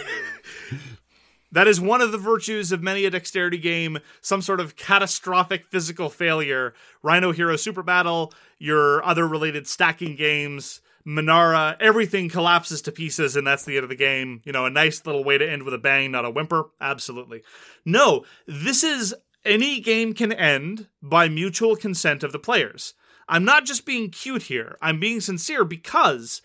[1.52, 4.00] that is one of the virtues of many a dexterity game.
[4.22, 6.74] Some sort of catastrophic physical failure.
[7.04, 13.46] Rhino Hero Super Battle, your other related stacking games, Menara, everything collapses to pieces, and
[13.46, 14.42] that's the end of the game.
[14.46, 16.70] You know, a nice little way to end with a bang, not a whimper.
[16.80, 17.42] Absolutely.
[17.86, 22.94] No, this is any game can end by mutual consent of the players.
[23.28, 24.78] I'm not just being cute here.
[24.82, 26.42] I'm being sincere because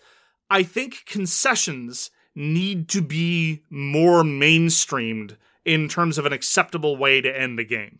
[0.49, 5.35] I think concessions need to be more mainstreamed
[5.65, 7.99] in terms of an acceptable way to end the game.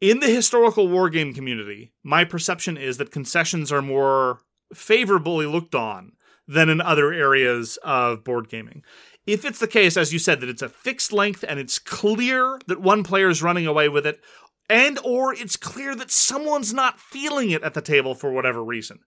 [0.00, 4.38] In the historical wargame community, my perception is that concessions are more
[4.72, 6.12] favorably looked on
[6.48, 8.82] than in other areas of board gaming.
[9.26, 12.58] If it's the case, as you said, that it's a fixed length and it's clear
[12.68, 14.18] that one player is running away with it,
[14.70, 19.00] and or it's clear that someone's not feeling it at the table for whatever reason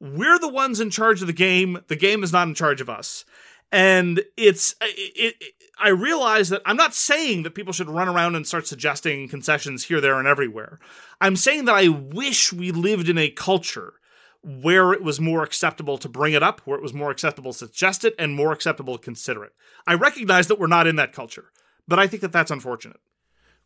[0.00, 1.80] we're the ones in charge of the game.
[1.88, 3.24] The game is not in charge of us.
[3.72, 8.36] And it's it, it, I realize that I'm not saying that people should run around
[8.36, 10.78] and start suggesting concessions here, there, and everywhere.
[11.20, 13.94] I'm saying that I wish we lived in a culture
[14.42, 17.58] where it was more acceptable to bring it up, where it was more acceptable to
[17.58, 19.54] suggest it, and more acceptable to consider it.
[19.86, 21.46] I recognize that we're not in that culture,
[21.88, 23.00] but I think that that's unfortunate.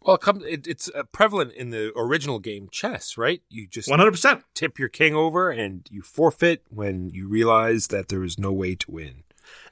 [0.08, 3.42] Well, it comes, it, it's uh, prevalent in the original game chess, right?
[3.50, 4.42] You just 100%.
[4.54, 8.74] tip your king over and you forfeit when you realize that there is no way
[8.74, 9.24] to win.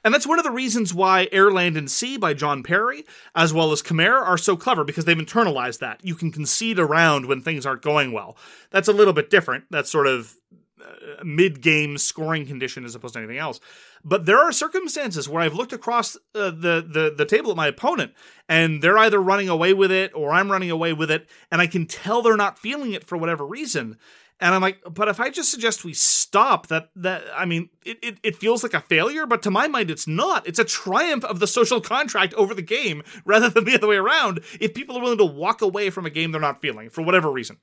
[0.05, 3.03] And that's one of the reasons why Air, Land, and Sea by Jon Perry,
[3.33, 6.05] as well as Khmer, are so clever because they've internalized that.
[6.05, 8.37] You can concede around when things aren't going well.
[8.69, 9.63] That's a little bit different.
[9.71, 10.35] That's sort of
[10.81, 13.59] uh, mid game scoring condition as opposed to anything else.
[14.03, 17.67] But there are circumstances where I've looked across uh, the, the the table at my
[17.67, 18.13] opponent,
[18.47, 21.67] and they're either running away with it or I'm running away with it, and I
[21.67, 23.97] can tell they're not feeling it for whatever reason.
[24.39, 27.97] And I'm like, but if I just suggest we stop, that that I mean, it,
[28.03, 30.47] it, it feels like a failure, but to my mind, it's not.
[30.47, 33.97] It's a triumph of the social contract over the game rather than the other way
[33.97, 34.41] around.
[34.59, 37.31] If people are willing to walk away from a game they're not feeling for whatever
[37.31, 37.57] reason.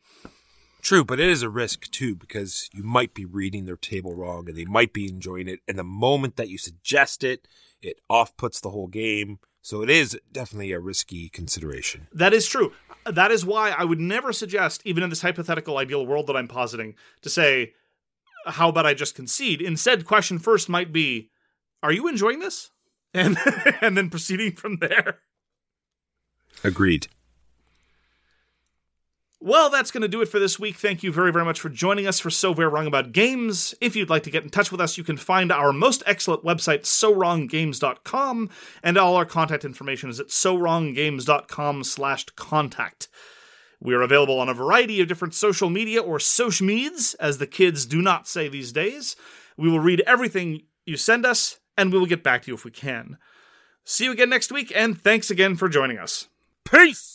[0.85, 4.51] True, but it is a risk too because you might be reading their table wrong
[4.51, 5.61] and they might be enjoying it.
[5.67, 7.49] And the moment that you suggest it,
[7.81, 9.39] it off puts the whole game.
[9.63, 12.09] So it is definitely a risky consideration.
[12.13, 12.75] That is true.
[13.07, 16.49] That is why I would never suggest, even in this hypothetical ideal world that I'm
[16.49, 17.73] positing, to say,
[18.45, 19.63] how about I just concede?
[19.63, 21.31] Instead, question first might be,
[21.83, 22.73] are you enjoying this?
[23.15, 23.39] And
[23.81, 25.21] and then proceeding from there.
[26.63, 27.09] Agreed.
[29.45, 30.77] Well, that's going to do it for this week.
[30.77, 33.75] Thank you very, very much for joining us for So Very Wrong About Games.
[33.79, 36.45] If you'd like to get in touch with us, you can find our most excellent
[36.45, 38.49] website, sowronggames.com,
[38.83, 43.09] and all our contact information is at sowronggames.com slash contact.
[43.83, 47.47] We are available on a variety of different social media or social meds, as the
[47.47, 49.15] kids do not say these days.
[49.59, 52.65] We will read everything you send us, and we will get back to you if
[52.65, 53.19] we can.
[53.85, 56.29] See you again next week, and thanks again for joining us.
[56.65, 57.15] Peace!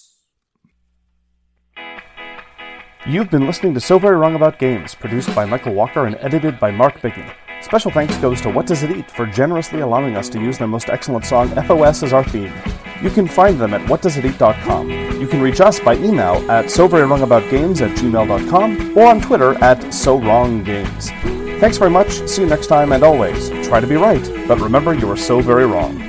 [3.10, 6.60] You've been listening to So Very Wrong About Games, produced by Michael Walker and edited
[6.60, 7.34] by Mark Bigney.
[7.60, 10.68] Special thanks goes to What Does It Eat for generously allowing us to use their
[10.68, 12.54] most excellent song, FOS, as our theme.
[13.02, 14.92] You can find them at whatdoesiteat.com.
[15.20, 21.60] You can reach us by email at soverywrongaboutgames at gmail.com or on Twitter at sowronggames.
[21.60, 24.94] Thanks very much, see you next time, and always, try to be right, but remember
[24.94, 26.09] you are so very wrong.